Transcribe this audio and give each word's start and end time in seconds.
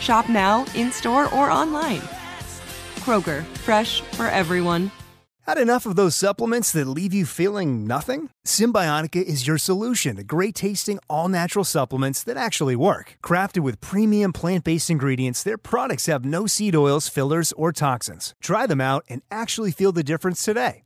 Shop 0.00 0.28
now, 0.28 0.64
in 0.74 0.92
store, 0.92 1.32
or 1.34 1.50
online. 1.50 2.02
Kroger, 3.00 3.44
fresh 3.64 4.00
for 4.00 4.26
everyone. 4.26 4.90
Had 5.46 5.58
enough 5.58 5.86
of 5.86 5.94
those 5.94 6.16
supplements 6.16 6.72
that 6.72 6.88
leave 6.88 7.14
you 7.14 7.24
feeling 7.24 7.86
nothing? 7.86 8.30
Cymbiotika 8.44 9.22
is 9.22 9.46
your 9.46 9.58
solution 9.58 10.16
to 10.16 10.24
great 10.24 10.56
tasting, 10.56 10.98
all 11.08 11.28
natural 11.28 11.64
supplements 11.64 12.24
that 12.24 12.36
actually 12.36 12.74
work. 12.74 13.16
Crafted 13.22 13.60
with 13.60 13.80
premium 13.80 14.32
plant 14.32 14.64
based 14.64 14.90
ingredients, 14.90 15.44
their 15.44 15.56
products 15.56 16.06
have 16.06 16.24
no 16.24 16.48
seed 16.48 16.74
oils, 16.74 17.06
fillers, 17.06 17.52
or 17.52 17.72
toxins. 17.72 18.34
Try 18.42 18.66
them 18.66 18.80
out 18.80 19.04
and 19.08 19.22
actually 19.30 19.70
feel 19.70 19.92
the 19.92 20.02
difference 20.02 20.44
today. 20.44 20.85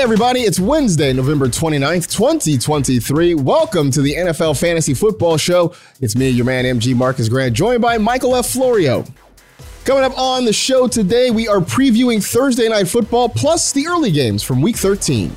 Hey 0.00 0.04
everybody, 0.04 0.40
it's 0.40 0.58
Wednesday, 0.58 1.12
November 1.12 1.46
29th, 1.46 2.10
2023. 2.10 3.34
Welcome 3.34 3.90
to 3.90 4.00
the 4.00 4.14
NFL 4.14 4.58
Fantasy 4.58 4.94
Football 4.94 5.36
Show. 5.36 5.74
It's 6.00 6.16
me, 6.16 6.30
your 6.30 6.46
man 6.46 6.64
MG 6.64 6.94
Marcas 6.94 7.28
Grant, 7.28 7.52
joined 7.54 7.82
by 7.82 7.98
Michael 7.98 8.34
F. 8.34 8.46
Florio. 8.46 9.04
Coming 9.84 10.04
up 10.04 10.18
on 10.18 10.46
the 10.46 10.54
show 10.54 10.88
today, 10.88 11.30
we 11.30 11.48
are 11.48 11.58
previewing 11.58 12.24
Thursday 12.24 12.66
Night 12.66 12.88
Football 12.88 13.28
plus 13.28 13.72
the 13.72 13.88
early 13.88 14.10
games 14.10 14.42
from 14.42 14.62
Week 14.62 14.76
13. 14.76 15.30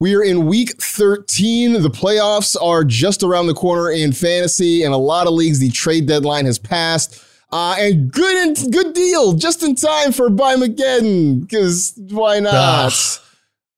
We 0.00 0.16
are 0.16 0.22
in 0.22 0.46
week 0.46 0.70
13. 0.80 1.74
The 1.74 1.90
playoffs 1.90 2.56
are 2.58 2.84
just 2.84 3.22
around 3.22 3.48
the 3.48 3.54
corner 3.54 3.90
in 3.90 4.12
fantasy. 4.12 4.82
and 4.82 4.94
a 4.94 4.96
lot 4.96 5.26
of 5.26 5.34
leagues, 5.34 5.58
the 5.58 5.70
trade 5.70 6.06
deadline 6.06 6.46
has 6.46 6.58
passed. 6.58 7.22
Uh, 7.52 7.76
and 7.78 8.10
good 8.10 8.34
and 8.48 8.72
good 8.72 8.94
deal, 8.94 9.34
just 9.34 9.62
in 9.62 9.74
time 9.74 10.10
for 10.10 10.30
Mageddon. 10.30 11.42
Because 11.42 11.92
why 12.10 12.40
not? 12.40 13.20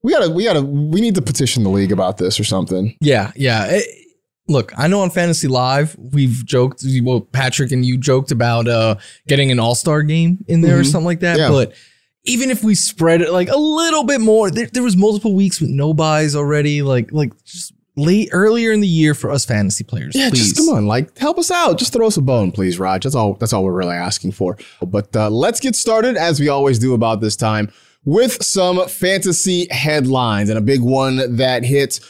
We 0.04 0.12
gotta, 0.12 0.30
we 0.30 0.44
gotta, 0.44 0.62
we 0.62 1.00
need 1.00 1.16
to 1.16 1.22
petition 1.22 1.64
the 1.64 1.70
league 1.70 1.90
about 1.90 2.18
this 2.18 2.38
or 2.38 2.44
something. 2.44 2.96
Yeah, 3.00 3.32
yeah. 3.34 3.66
It, 3.70 3.84
look, 4.46 4.72
I 4.78 4.86
know 4.86 5.00
on 5.00 5.10
Fantasy 5.10 5.48
Live 5.48 5.96
we've 5.98 6.44
joked. 6.44 6.84
Well, 7.02 7.22
Patrick 7.22 7.72
and 7.72 7.84
you 7.84 7.96
joked 7.96 8.30
about 8.30 8.68
uh, 8.68 8.96
getting 9.26 9.50
an 9.50 9.58
All 9.58 9.74
Star 9.74 10.02
game 10.02 10.44
in 10.46 10.60
there 10.60 10.72
mm-hmm. 10.72 10.80
or 10.82 10.84
something 10.84 11.06
like 11.06 11.20
that. 11.20 11.38
Yeah. 11.38 11.48
But 11.48 11.74
even 12.24 12.50
if 12.50 12.62
we 12.62 12.74
spread 12.74 13.22
it 13.22 13.32
like 13.32 13.48
a 13.48 13.56
little 13.56 14.04
bit 14.04 14.20
more, 14.20 14.50
there, 14.50 14.66
there 14.66 14.82
was 14.82 14.96
multiple 14.96 15.34
weeks 15.34 15.60
with 15.60 15.70
no 15.70 15.92
byes 15.92 16.36
already. 16.36 16.82
Like, 16.82 17.10
like 17.12 17.32
just 17.44 17.72
late 17.96 18.28
earlier 18.32 18.72
in 18.72 18.80
the 18.80 18.88
year 18.88 19.14
for 19.14 19.30
us 19.30 19.44
fantasy 19.44 19.84
players. 19.84 20.14
Yeah, 20.14 20.30
please. 20.30 20.52
just 20.52 20.56
come 20.56 20.76
on, 20.76 20.86
like 20.86 21.16
help 21.18 21.38
us 21.38 21.50
out. 21.50 21.78
Just 21.78 21.92
throw 21.92 22.06
us 22.06 22.16
a 22.16 22.22
bone, 22.22 22.52
please, 22.52 22.78
Raj. 22.78 23.04
That's 23.04 23.14
all. 23.14 23.34
That's 23.34 23.52
all 23.52 23.64
we're 23.64 23.72
really 23.72 23.94
asking 23.94 24.32
for. 24.32 24.58
But 24.82 25.14
uh, 25.14 25.30
let's 25.30 25.60
get 25.60 25.76
started 25.76 26.16
as 26.16 26.40
we 26.40 26.48
always 26.48 26.78
do 26.78 26.94
about 26.94 27.20
this 27.20 27.36
time 27.36 27.72
with 28.04 28.42
some 28.42 28.86
fantasy 28.86 29.66
headlines 29.70 30.50
and 30.50 30.58
a 30.58 30.62
big 30.62 30.80
one 30.80 31.36
that 31.36 31.64
hit 31.64 32.00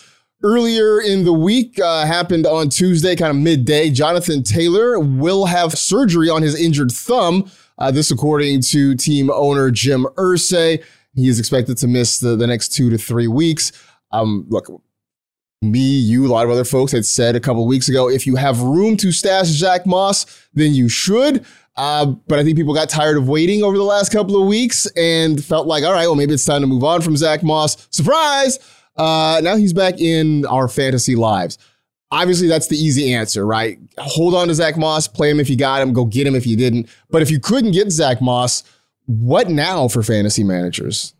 earlier 0.43 1.01
in 1.01 1.25
the 1.25 1.33
week 1.33 1.79
uh, 1.81 2.05
happened 2.05 2.47
on 2.47 2.69
Tuesday, 2.69 3.17
kind 3.17 3.31
of 3.31 3.37
midday. 3.37 3.91
Jonathan 3.91 4.43
Taylor 4.43 4.99
will 4.99 5.47
have 5.47 5.73
surgery 5.73 6.29
on 6.29 6.43
his 6.43 6.61
injured 6.61 6.93
thumb. 6.93 7.51
Uh, 7.79 7.91
this, 7.91 8.11
according 8.11 8.61
to 8.61 8.95
team 8.95 9.31
owner 9.31 9.71
Jim 9.71 10.07
Irsay. 10.17 10.83
He 11.15 11.29
is 11.29 11.39
expected 11.39 11.77
to 11.79 11.89
miss 11.89 12.19
the, 12.19 12.37
the 12.37 12.47
next 12.47 12.69
two 12.69 12.91
to 12.91 12.99
three 12.99 13.27
weeks. 13.27 13.73
Um, 14.13 14.47
look, 14.49 14.69
me, 15.65 15.81
you, 15.81 16.27
a 16.27 16.29
lot 16.29 16.45
of 16.45 16.51
other 16.51 16.65
folks 16.65 16.93
had 16.93 17.05
said 17.05 17.37
a 17.37 17.41
couple 17.41 17.67
weeks 17.67 17.89
ago, 17.89 18.09
if 18.09 18.27
you 18.27 18.37
have 18.37 18.61
room 18.61 18.97
to 18.99 19.13
stash 19.13 19.47
Zach 19.47 19.87
Moss, 19.87 20.27
then 20.55 20.75
you 20.75 20.89
should. 20.89 21.45
Uh, 21.77 22.07
but 22.07 22.39
I 22.39 22.45
think 22.45 22.57
people 22.57 22.75
got 22.75 22.89
tired 22.89 23.17
of 23.17 23.29
waiting 23.29 23.63
over 23.63 23.77
the 23.77 23.83
last 23.83 24.13
couple 24.13 24.41
of 24.41 24.47
weeks 24.47 24.87
and 24.97 25.43
felt 25.43 25.67
like, 25.67 25.83
all 25.83 25.93
right, 25.93 26.07
well, 26.07 26.15
maybe 26.15 26.35
it's 26.35 26.45
time 26.45 26.61
to 26.61 26.67
move 26.67 26.85
on 26.85 27.01
from 27.01 27.17
Zach 27.17 27.43
Moss. 27.43 27.89
Surprise! 27.91 28.59
Uh, 28.97 29.41
now 29.43 29.57
he's 29.57 29.73
back 29.73 29.99
in 29.99 30.47
our 30.47 30.69
fantasy 30.69 31.17
lives. 31.17 31.59
Obviously, 32.13 32.47
that's 32.47 32.69
the 32.69 32.77
easy 32.77 33.13
answer, 33.13 33.45
right? 33.45 33.79
Hold 33.99 34.37
on 34.37 34.47
to 34.49 34.55
Zach 34.55 34.77
Moss, 34.77 35.09
play 35.09 35.31
him 35.31 35.41
if 35.41 35.51
you 35.51 35.57
got 35.57 35.83
him, 35.83 35.93
go 35.93 36.05
get 36.05 36.29
him 36.29 36.37
if 36.37 36.47
you 36.47 36.57
didn't. 36.57 36.89
But 37.11 37.23
if 37.23 37.31
you 37.31 37.41
couldn't 37.41 37.73
get 37.73 37.91
Zach 37.91 38.21
Moss, 38.21 38.63
what 39.07 39.49
now 39.51 39.89
for 39.89 40.03
fantasy 40.03 40.45
managers? 40.45 41.13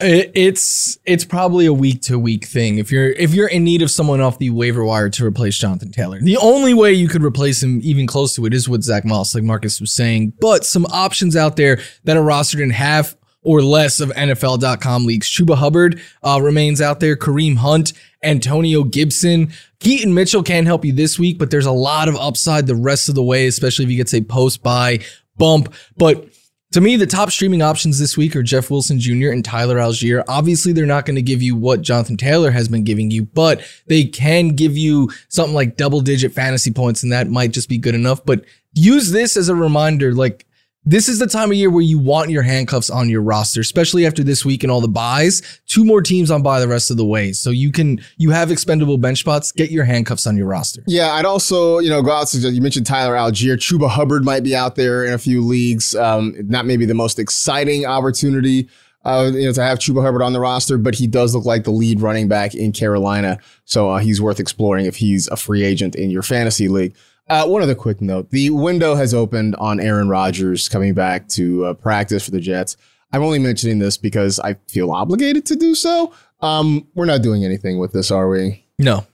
It's 0.00 0.98
it's 1.04 1.24
probably 1.24 1.66
a 1.66 1.72
week 1.72 2.02
to 2.02 2.18
week 2.18 2.46
thing. 2.46 2.78
If 2.78 2.90
you're 2.90 3.10
if 3.10 3.34
you're 3.34 3.48
in 3.48 3.64
need 3.64 3.82
of 3.82 3.90
someone 3.90 4.20
off 4.20 4.38
the 4.38 4.50
waiver 4.50 4.84
wire 4.84 5.10
to 5.10 5.24
replace 5.24 5.58
Jonathan 5.58 5.92
Taylor, 5.92 6.20
the 6.20 6.38
only 6.38 6.74
way 6.74 6.92
you 6.92 7.08
could 7.08 7.22
replace 7.22 7.62
him 7.62 7.80
even 7.82 8.06
close 8.06 8.34
to 8.36 8.46
it 8.46 8.54
is 8.54 8.68
with 8.68 8.82
Zach 8.82 9.04
Moss, 9.04 9.34
like 9.34 9.44
Marcus 9.44 9.80
was 9.80 9.92
saying. 9.92 10.32
But 10.40 10.64
some 10.64 10.86
options 10.86 11.36
out 11.36 11.56
there 11.56 11.80
that 12.04 12.16
are 12.16 12.22
rostered 12.22 12.62
in 12.62 12.70
half 12.70 13.14
or 13.42 13.62
less 13.62 14.00
of 14.00 14.10
NFL.com 14.10 15.06
leagues. 15.06 15.28
Chuba 15.28 15.56
Hubbard 15.56 16.00
uh, 16.22 16.40
remains 16.42 16.80
out 16.80 17.00
there. 17.00 17.16
Kareem 17.16 17.56
Hunt, 17.56 17.92
Antonio 18.22 18.84
Gibson, 18.84 19.50
Keaton 19.80 20.12
Mitchell 20.12 20.42
can 20.42 20.66
help 20.66 20.84
you 20.84 20.92
this 20.92 21.18
week, 21.18 21.38
but 21.38 21.50
there's 21.50 21.66
a 21.66 21.72
lot 21.72 22.08
of 22.08 22.16
upside 22.16 22.66
the 22.66 22.74
rest 22.74 23.08
of 23.08 23.14
the 23.14 23.22
way, 23.22 23.46
especially 23.46 23.86
if 23.86 23.90
you 23.90 23.96
get 23.96 24.12
a 24.12 24.20
post 24.20 24.62
bye 24.62 25.00
bump. 25.38 25.72
But 25.96 26.28
to 26.72 26.80
me, 26.80 26.96
the 26.96 27.06
top 27.06 27.30
streaming 27.30 27.62
options 27.62 27.98
this 27.98 28.16
week 28.16 28.36
are 28.36 28.42
Jeff 28.42 28.70
Wilson 28.70 29.00
Jr. 29.00 29.30
and 29.30 29.44
Tyler 29.44 29.76
Allgeier. 29.76 30.22
Obviously, 30.28 30.72
they're 30.72 30.86
not 30.86 31.04
going 31.04 31.16
to 31.16 31.22
give 31.22 31.42
you 31.42 31.56
what 31.56 31.82
Jonathan 31.82 32.16
Taylor 32.16 32.50
has 32.52 32.68
been 32.68 32.84
giving 32.84 33.10
you, 33.10 33.24
but 33.24 33.60
they 33.86 34.04
can 34.04 34.50
give 34.50 34.76
you 34.76 35.10
something 35.28 35.54
like 35.54 35.76
double 35.76 36.00
digit 36.00 36.32
fantasy 36.32 36.70
points, 36.70 37.02
and 37.02 37.10
that 37.12 37.28
might 37.28 37.52
just 37.52 37.68
be 37.68 37.78
good 37.78 37.96
enough. 37.96 38.24
But 38.24 38.44
use 38.72 39.10
this 39.10 39.36
as 39.36 39.48
a 39.48 39.54
reminder 39.54 40.14
like, 40.14 40.46
this 40.84 41.08
is 41.08 41.18
the 41.18 41.26
time 41.26 41.50
of 41.50 41.56
year 41.56 41.70
where 41.70 41.82
you 41.82 41.98
want 41.98 42.30
your 42.30 42.42
handcuffs 42.42 42.88
on 42.88 43.10
your 43.10 43.20
roster, 43.20 43.60
especially 43.60 44.06
after 44.06 44.24
this 44.24 44.44
week 44.44 44.62
and 44.62 44.72
all 44.72 44.80
the 44.80 44.88
byes. 44.88 45.60
Two 45.66 45.84
more 45.84 46.00
teams 46.00 46.30
on 46.30 46.42
bye 46.42 46.58
the 46.58 46.68
rest 46.68 46.90
of 46.90 46.96
the 46.96 47.04
way. 47.04 47.32
So 47.32 47.50
you 47.50 47.70
can, 47.70 48.00
you 48.16 48.30
have 48.30 48.50
expendable 48.50 48.96
bench 48.96 49.20
spots, 49.20 49.52
get 49.52 49.70
your 49.70 49.84
handcuffs 49.84 50.26
on 50.26 50.38
your 50.38 50.46
roster. 50.46 50.82
Yeah. 50.86 51.12
I'd 51.12 51.26
also, 51.26 51.80
you 51.80 51.90
know, 51.90 52.02
go 52.02 52.12
out 52.12 52.32
you 52.32 52.62
mentioned 52.62 52.86
Tyler 52.86 53.14
Allgeier. 53.14 53.56
Chuba 53.56 53.90
Hubbard 53.90 54.24
might 54.24 54.42
be 54.42 54.56
out 54.56 54.76
there 54.76 55.04
in 55.04 55.12
a 55.12 55.18
few 55.18 55.42
leagues. 55.42 55.94
Um, 55.94 56.34
not 56.46 56.64
maybe 56.64 56.86
the 56.86 56.94
most 56.94 57.18
exciting 57.18 57.84
opportunity. 57.84 58.68
Uh, 59.02 59.30
you 59.32 59.46
know, 59.46 59.52
to 59.52 59.62
have 59.62 59.78
Chuba 59.78 60.02
Hubbard 60.02 60.20
on 60.20 60.34
the 60.34 60.40
roster, 60.40 60.76
but 60.76 60.94
he 60.94 61.06
does 61.06 61.34
look 61.34 61.46
like 61.46 61.64
the 61.64 61.70
lead 61.70 62.00
running 62.00 62.28
back 62.28 62.54
in 62.54 62.70
Carolina. 62.70 63.38
So 63.64 63.88
uh, 63.88 63.98
he's 63.98 64.20
worth 64.20 64.38
exploring 64.38 64.84
if 64.84 64.96
he's 64.96 65.26
a 65.28 65.36
free 65.36 65.62
agent 65.62 65.94
in 65.94 66.10
your 66.10 66.22
fantasy 66.22 66.68
league. 66.68 66.94
Uh, 67.30 67.46
one 67.46 67.62
other 67.62 67.76
quick 67.76 68.00
note: 68.00 68.30
the 68.30 68.50
window 68.50 68.96
has 68.96 69.14
opened 69.14 69.54
on 69.56 69.80
Aaron 69.80 70.08
Rodgers 70.08 70.68
coming 70.68 70.94
back 70.94 71.28
to 71.28 71.66
uh, 71.66 71.74
practice 71.74 72.24
for 72.24 72.32
the 72.32 72.40
Jets. 72.40 72.76
I'm 73.12 73.22
only 73.22 73.38
mentioning 73.38 73.78
this 73.78 73.96
because 73.96 74.38
I 74.40 74.54
feel 74.68 74.90
obligated 74.90 75.46
to 75.46 75.56
do 75.56 75.74
so. 75.74 76.12
Um, 76.40 76.86
we're 76.94 77.06
not 77.06 77.22
doing 77.22 77.44
anything 77.44 77.78
with 77.78 77.92
this, 77.92 78.10
are 78.10 78.28
we? 78.28 78.64
No. 78.78 79.06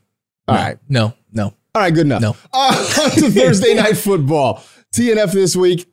All 0.48 0.54
no, 0.54 0.54
right. 0.54 0.78
No. 0.88 1.14
No. 1.32 1.44
All 1.74 1.82
right. 1.82 1.92
Good 1.92 2.06
enough. 2.06 2.22
No. 2.22 2.36
Uh, 2.52 3.10
to 3.10 3.30
Thursday 3.30 3.74
night 3.74 3.96
football. 3.96 4.62
TNF 4.92 5.32
this 5.32 5.54
week. 5.54 5.86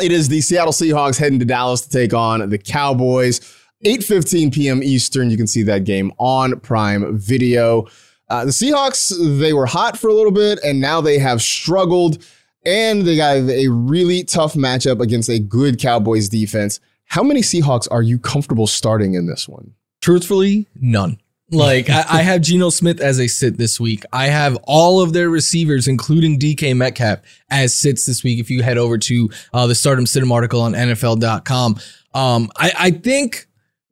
It 0.00 0.12
is 0.12 0.28
the 0.28 0.40
Seattle 0.40 0.72
Seahawks 0.72 1.18
heading 1.18 1.38
to 1.40 1.44
Dallas 1.44 1.80
to 1.82 1.90
take 1.90 2.14
on 2.14 2.48
the 2.48 2.58
Cowboys. 2.58 3.40
8:15 3.84 4.54
p.m. 4.54 4.82
Eastern. 4.82 5.30
You 5.30 5.36
can 5.36 5.46
see 5.46 5.62
that 5.64 5.84
game 5.84 6.12
on 6.18 6.60
Prime 6.60 7.18
Video. 7.18 7.86
Uh, 8.28 8.44
the 8.44 8.50
Seahawks, 8.50 9.38
they 9.38 9.52
were 9.52 9.66
hot 9.66 9.96
for 9.96 10.08
a 10.08 10.14
little 10.14 10.32
bit, 10.32 10.58
and 10.64 10.80
now 10.80 11.00
they 11.00 11.18
have 11.18 11.40
struggled, 11.40 12.24
and 12.64 13.02
they 13.02 13.16
got 13.16 13.36
a 13.36 13.68
really 13.68 14.24
tough 14.24 14.54
matchup 14.54 15.00
against 15.00 15.28
a 15.28 15.38
good 15.38 15.78
Cowboys 15.80 16.28
defense. 16.28 16.80
How 17.06 17.22
many 17.22 17.40
Seahawks 17.40 17.86
are 17.90 18.02
you 18.02 18.18
comfortable 18.18 18.66
starting 18.66 19.14
in 19.14 19.26
this 19.26 19.48
one? 19.48 19.74
Truthfully, 20.00 20.66
none. 20.74 21.20
Like 21.50 21.88
I, 21.88 22.04
I, 22.08 22.22
have 22.22 22.40
Geno 22.40 22.70
Smith 22.70 23.00
as 23.00 23.20
a 23.20 23.28
sit 23.28 23.56
this 23.56 23.78
week. 23.78 24.02
I 24.12 24.26
have 24.26 24.56
all 24.64 25.00
of 25.00 25.12
their 25.12 25.30
receivers, 25.30 25.86
including 25.86 26.40
DK 26.40 26.76
Metcalf, 26.76 27.20
as 27.50 27.72
sits 27.72 28.04
this 28.04 28.24
week. 28.24 28.40
If 28.40 28.50
you 28.50 28.64
head 28.64 28.78
over 28.78 28.98
to 28.98 29.30
uh, 29.52 29.68
the 29.68 29.76
Start 29.76 29.98
'Em 29.98 30.06
Sit 30.06 30.22
'Em 30.22 30.32
article 30.32 30.60
on 30.60 30.72
NFL.com, 30.72 31.78
um, 32.14 32.50
I, 32.56 32.72
I 32.76 32.90
think 32.90 33.46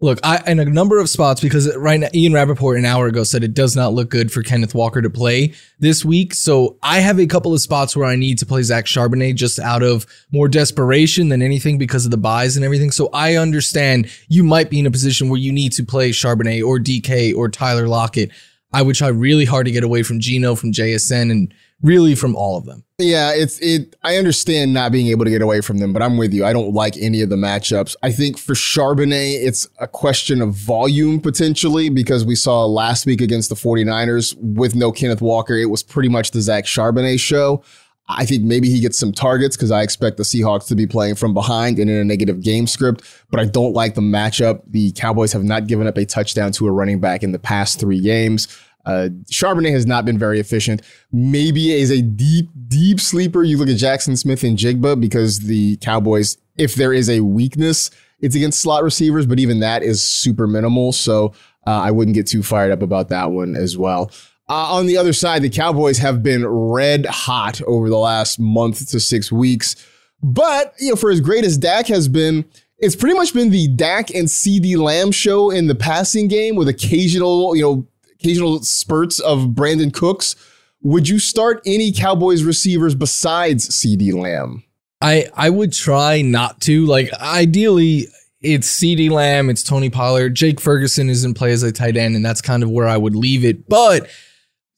Look, 0.04 0.20
I 0.22 0.42
in 0.46 0.58
a 0.58 0.66
number 0.66 0.98
of 0.98 1.08
spots 1.08 1.40
because 1.40 1.74
right 1.78 1.98
now 1.98 2.08
Ian 2.12 2.34
Rapoport 2.34 2.76
an 2.76 2.84
hour 2.84 3.06
ago 3.06 3.24
said 3.24 3.42
it 3.42 3.54
does 3.54 3.74
not 3.74 3.94
look 3.94 4.10
good 4.10 4.30
for 4.30 4.42
Kenneth 4.42 4.74
Walker 4.74 5.00
to 5.00 5.08
play 5.08 5.54
this 5.78 6.04
week. 6.04 6.34
So 6.34 6.76
I 6.82 7.00
have 7.00 7.18
a 7.18 7.26
couple 7.26 7.54
of 7.54 7.62
spots 7.62 7.96
where 7.96 8.04
I 8.04 8.14
need 8.14 8.36
to 8.40 8.44
play 8.44 8.62
Zach 8.64 8.84
Charbonnet 8.84 9.34
just 9.36 9.58
out 9.58 9.82
of 9.82 10.04
more 10.30 10.46
desperation 10.46 11.30
than 11.30 11.40
anything 11.40 11.78
because 11.78 12.04
of 12.04 12.10
the 12.10 12.18
byes 12.18 12.54
and 12.54 12.66
everything. 12.66 12.90
So 12.90 13.08
I 13.14 13.36
understand 13.36 14.10
you 14.28 14.44
might 14.44 14.68
be 14.68 14.78
in 14.78 14.84
a 14.84 14.90
position 14.90 15.30
where 15.30 15.40
you 15.40 15.52
need 15.52 15.72
to 15.72 15.82
play 15.82 16.10
Charbonnet 16.10 16.62
or 16.62 16.78
DK 16.78 17.34
or 17.34 17.48
Tyler 17.48 17.88
Lockett. 17.88 18.30
I 18.74 18.82
would 18.82 18.96
try 18.96 19.08
really 19.08 19.46
hard 19.46 19.64
to 19.64 19.72
get 19.72 19.84
away 19.84 20.02
from 20.02 20.20
Geno, 20.20 20.54
from 20.54 20.70
JSN, 20.70 21.30
and 21.30 21.54
really 21.82 22.14
from 22.14 22.34
all 22.36 22.56
of 22.56 22.64
them. 22.64 22.84
Yeah, 22.98 23.32
it's 23.34 23.58
it. 23.58 23.96
I 24.04 24.16
understand 24.16 24.72
not 24.72 24.92
being 24.92 25.08
able 25.08 25.24
to 25.24 25.30
get 25.30 25.42
away 25.42 25.60
from 25.60 25.78
them, 25.78 25.92
but 25.92 26.00
I'm 26.02 26.16
with 26.16 26.32
you. 26.32 26.44
I 26.44 26.52
don't 26.52 26.72
like 26.72 26.96
any 26.96 27.22
of 27.22 27.28
the 27.28 27.36
matchups. 27.36 27.96
I 28.02 28.12
think 28.12 28.38
for 28.38 28.54
Charbonnet, 28.54 29.44
it's 29.44 29.66
a 29.80 29.88
question 29.88 30.40
of 30.40 30.54
volume 30.54 31.20
potentially 31.20 31.88
because 31.88 32.24
we 32.24 32.36
saw 32.36 32.64
last 32.64 33.04
week 33.04 33.20
against 33.20 33.48
the 33.48 33.56
49ers 33.56 34.36
with 34.38 34.74
no 34.76 34.92
Kenneth 34.92 35.20
Walker, 35.20 35.56
it 35.56 35.70
was 35.70 35.82
pretty 35.82 36.08
much 36.08 36.30
the 36.30 36.40
Zach 36.40 36.64
Charbonnet 36.64 37.18
show. 37.18 37.64
I 38.08 38.26
think 38.26 38.42
maybe 38.42 38.68
he 38.68 38.80
gets 38.80 38.98
some 38.98 39.12
targets 39.12 39.56
because 39.56 39.70
I 39.70 39.82
expect 39.82 40.18
the 40.18 40.24
Seahawks 40.24 40.66
to 40.68 40.74
be 40.74 40.86
playing 40.86 41.14
from 41.14 41.32
behind 41.32 41.78
and 41.78 41.88
in 41.88 41.96
a 41.96 42.04
negative 42.04 42.42
game 42.42 42.66
script, 42.66 43.02
but 43.30 43.40
I 43.40 43.46
don't 43.46 43.72
like 43.72 43.94
the 43.94 44.02
matchup. 44.02 44.60
The 44.68 44.92
Cowboys 44.92 45.32
have 45.32 45.42
not 45.42 45.66
given 45.66 45.86
up 45.86 45.96
a 45.96 46.04
touchdown 46.04 46.52
to 46.52 46.66
a 46.66 46.70
running 46.70 47.00
back 47.00 47.22
in 47.22 47.32
the 47.32 47.38
past 47.38 47.80
three 47.80 48.00
games. 48.00 48.46
Uh, 48.86 49.08
Charbonnet 49.30 49.72
has 49.72 49.86
not 49.86 50.04
been 50.04 50.18
very 50.18 50.40
efficient. 50.40 50.82
Maybe 51.12 51.72
is 51.72 51.90
a 51.90 52.02
deep, 52.02 52.50
deep 52.68 53.00
sleeper. 53.00 53.42
You 53.42 53.56
look 53.56 53.68
at 53.68 53.76
Jackson 53.76 54.16
Smith-Njigba 54.16 55.00
because 55.00 55.40
the 55.40 55.76
Cowboys, 55.78 56.36
if 56.56 56.74
there 56.74 56.92
is 56.92 57.08
a 57.08 57.20
weakness, 57.20 57.90
it's 58.20 58.36
against 58.36 58.60
slot 58.60 58.82
receivers, 58.82 59.26
but 59.26 59.38
even 59.38 59.60
that 59.60 59.82
is 59.82 60.02
super 60.02 60.46
minimal. 60.46 60.92
So 60.92 61.32
uh, 61.66 61.80
I 61.80 61.90
wouldn't 61.90 62.14
get 62.14 62.26
too 62.26 62.42
fired 62.42 62.72
up 62.72 62.82
about 62.82 63.08
that 63.08 63.30
one 63.30 63.56
as 63.56 63.76
well. 63.76 64.10
Uh, 64.48 64.74
on 64.74 64.86
the 64.86 64.98
other 64.98 65.14
side, 65.14 65.40
the 65.40 65.48
Cowboys 65.48 65.98
have 65.98 66.22
been 66.22 66.46
red 66.46 67.06
hot 67.06 67.62
over 67.62 67.88
the 67.88 67.98
last 67.98 68.38
month 68.38 68.90
to 68.90 69.00
six 69.00 69.32
weeks. 69.32 69.74
But, 70.22 70.74
you 70.78 70.90
know, 70.90 70.96
for 70.96 71.10
as 71.10 71.20
great 71.20 71.44
as 71.44 71.56
Dak 71.56 71.86
has 71.86 72.08
been, 72.08 72.44
it's 72.78 72.96
pretty 72.96 73.14
much 73.14 73.32
been 73.32 73.50
the 73.50 73.68
Dak 73.68 74.14
and 74.14 74.28
CeeDee 74.28 74.76
Lamb 74.76 75.12
show 75.12 75.50
in 75.50 75.66
the 75.66 75.74
passing 75.74 76.28
game 76.28 76.56
with 76.56 76.68
occasional, 76.68 77.56
you 77.56 77.62
know, 77.62 77.86
occasional 78.24 78.62
spurts 78.62 79.20
of 79.20 79.48
Brandin 79.48 79.92
Cooks. 79.92 80.34
Would 80.82 81.08
you 81.08 81.18
start 81.18 81.60
any 81.66 81.92
Cowboys 81.92 82.42
receivers 82.42 82.94
besides 82.94 83.68
CeeDee 83.68 84.14
Lamb? 84.14 84.64
I 85.00 85.28
I 85.34 85.50
would 85.50 85.72
try 85.72 86.22
not 86.22 86.60
to. 86.62 86.86
Like 86.86 87.12
ideally, 87.14 88.06
it's 88.40 88.68
CeeDee 88.68 89.10
Lamb, 89.10 89.50
it's 89.50 89.62
Tony 89.62 89.90
Pollard, 89.90 90.34
Jake 90.34 90.60
Ferguson 90.60 91.10
is 91.10 91.24
in 91.24 91.34
play 91.34 91.52
as 91.52 91.62
a 91.62 91.72
tight 91.72 91.96
end, 91.96 92.16
and 92.16 92.24
that's 92.24 92.40
kind 92.40 92.62
of 92.62 92.70
where 92.70 92.88
I 92.88 92.96
would 92.96 93.14
leave 93.14 93.44
it. 93.44 93.68
But 93.68 94.08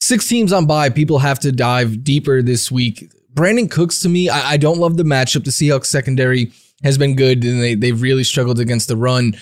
six 0.01 0.29
teams 0.29 0.53
on 0.53 0.67
bye, 0.67 0.91
people 0.91 1.21
have 1.21 1.39
to 1.41 1.53
dive 1.53 2.03
deeper 2.03 2.43
this 2.43 2.71
week. 2.71 3.11
Brandin 3.33 3.71
Cooks 3.71 4.01
to 4.01 4.09
me, 4.09 4.29
I, 4.29 4.53
I 4.53 4.57
don't 4.57 4.79
love 4.79 4.97
the 4.97 5.03
matchup. 5.05 5.45
The 5.45 5.51
Seahawks 5.51 5.87
secondary 5.87 6.53
has 6.83 6.99
been 6.99 7.15
good, 7.15 7.45
and 7.45 7.63
they 7.63 7.75
they've 7.75 8.01
really 8.01 8.25
struggled 8.25 8.59
against 8.59 8.89
the 8.89 8.97
run. 8.97 9.37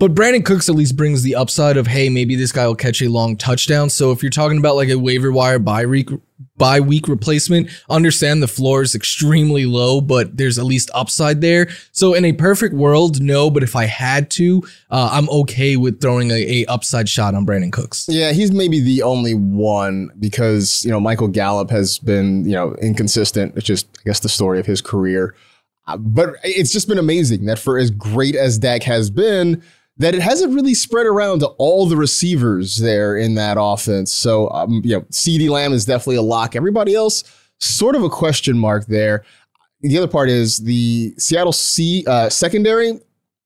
But 0.00 0.14
Brandin 0.14 0.46
Cooks 0.46 0.70
at 0.70 0.74
least 0.74 0.96
brings 0.96 1.22
the 1.22 1.34
upside 1.34 1.76
of, 1.76 1.86
hey, 1.86 2.08
maybe 2.08 2.34
this 2.34 2.52
guy 2.52 2.66
will 2.66 2.74
catch 2.74 3.02
a 3.02 3.10
long 3.10 3.36
touchdown. 3.36 3.90
So 3.90 4.12
if 4.12 4.22
you're 4.22 4.30
talking 4.30 4.56
about 4.56 4.74
like 4.74 4.88
a 4.88 4.98
waiver 4.98 5.30
wire 5.30 5.58
bye 5.58 5.84
week, 5.84 6.08
bye 6.56 6.80
week 6.80 7.06
replacement, 7.06 7.68
understand 7.90 8.42
the 8.42 8.48
floor 8.48 8.80
is 8.80 8.94
extremely 8.94 9.66
low, 9.66 10.00
but 10.00 10.38
there's 10.38 10.58
at 10.58 10.64
least 10.64 10.90
upside 10.94 11.42
there. 11.42 11.68
So 11.92 12.14
in 12.14 12.24
a 12.24 12.32
perfect 12.32 12.74
world, 12.74 13.20
no. 13.20 13.50
But 13.50 13.62
if 13.62 13.76
I 13.76 13.84
had 13.84 14.30
to, 14.30 14.62
uh, 14.90 15.10
I'm 15.12 15.28
okay 15.28 15.76
with 15.76 16.00
throwing 16.00 16.30
a, 16.30 16.62
a 16.62 16.64
upside 16.64 17.06
shot 17.06 17.34
on 17.34 17.44
Brandin 17.44 17.70
Cooks. 17.70 18.06
Yeah, 18.08 18.32
he's 18.32 18.52
maybe 18.52 18.80
the 18.80 19.02
only 19.02 19.34
one 19.34 20.08
because 20.18 20.82
you 20.82 20.90
know 20.90 20.98
Michael 20.98 21.28
Gallup 21.28 21.68
has 21.68 21.98
been 21.98 22.46
you 22.46 22.52
know 22.52 22.74
inconsistent. 22.76 23.54
It's 23.54 23.66
just 23.66 23.86
I 23.98 24.02
guess 24.06 24.20
the 24.20 24.30
story 24.30 24.60
of 24.60 24.64
his 24.64 24.80
career. 24.80 25.34
Uh, 25.86 25.98
but 25.98 26.36
it's 26.42 26.72
just 26.72 26.88
been 26.88 26.98
amazing 26.98 27.44
that 27.46 27.58
for 27.58 27.76
as 27.76 27.90
great 27.90 28.34
as 28.34 28.58
Dak 28.58 28.82
has 28.84 29.10
been 29.10 29.62
that 30.00 30.14
it 30.14 30.22
hasn't 30.22 30.54
really 30.54 30.72
spread 30.72 31.04
around 31.04 31.40
to 31.40 31.46
all 31.58 31.84
the 31.84 31.96
receivers 31.96 32.76
there 32.76 33.18
in 33.18 33.34
that 33.34 33.58
offense. 33.60 34.10
So, 34.10 34.48
um, 34.48 34.80
you 34.82 34.96
know, 34.96 35.02
CeeDee 35.02 35.50
Lamb 35.50 35.74
is 35.74 35.84
definitely 35.84 36.16
a 36.16 36.22
lock. 36.22 36.56
Everybody 36.56 36.94
else, 36.94 37.22
sort 37.58 37.94
of 37.94 38.02
a 38.02 38.08
question 38.08 38.58
mark 38.58 38.86
there. 38.86 39.24
The 39.82 39.98
other 39.98 40.08
part 40.08 40.30
is 40.30 40.56
the 40.56 41.14
Seattle 41.18 41.52
C 41.52 42.02
uh, 42.06 42.30
secondary 42.30 42.98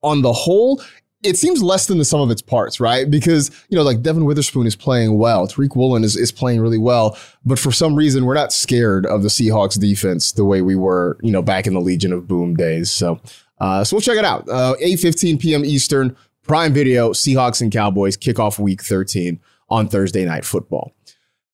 on 0.02 0.22
the 0.22 0.32
whole. 0.32 0.80
It 1.24 1.36
seems 1.36 1.60
less 1.60 1.86
than 1.86 1.98
the 1.98 2.04
sum 2.04 2.20
of 2.20 2.30
its 2.30 2.42
parts, 2.42 2.78
right? 2.78 3.10
Because, 3.10 3.50
you 3.68 3.76
know, 3.76 3.82
like 3.82 4.02
Devon 4.02 4.24
Witherspoon 4.24 4.68
is 4.68 4.76
playing 4.76 5.18
well. 5.18 5.48
Tariq 5.48 5.74
Woolen 5.74 6.04
is, 6.04 6.16
is 6.16 6.30
playing 6.30 6.60
really 6.60 6.78
well. 6.78 7.18
But 7.44 7.58
for 7.58 7.72
some 7.72 7.96
reason, 7.96 8.26
we're 8.26 8.34
not 8.34 8.52
scared 8.52 9.06
of 9.06 9.24
the 9.24 9.28
Seahawks 9.28 9.80
defense 9.80 10.30
the 10.30 10.44
way 10.44 10.62
we 10.62 10.76
were, 10.76 11.18
you 11.20 11.32
know, 11.32 11.42
back 11.42 11.66
in 11.66 11.74
the 11.74 11.80
Legion 11.80 12.12
of 12.12 12.28
Boom 12.28 12.54
days. 12.54 12.92
So, 12.92 13.20
uh, 13.58 13.82
so 13.82 13.96
we'll 13.96 14.02
check 14.02 14.18
it 14.18 14.24
out. 14.24 14.48
Uh, 14.48 14.76
8 14.78 15.00
15 15.00 15.38
p.m. 15.38 15.64
Eastern. 15.64 16.16
Prime 16.44 16.74
Video, 16.74 17.12
Seahawks 17.12 17.62
and 17.62 17.72
Cowboys 17.72 18.18
kickoff 18.18 18.58
week 18.58 18.82
13 18.82 19.40
on 19.70 19.88
Thursday 19.88 20.26
Night 20.26 20.44
Football. 20.44 20.92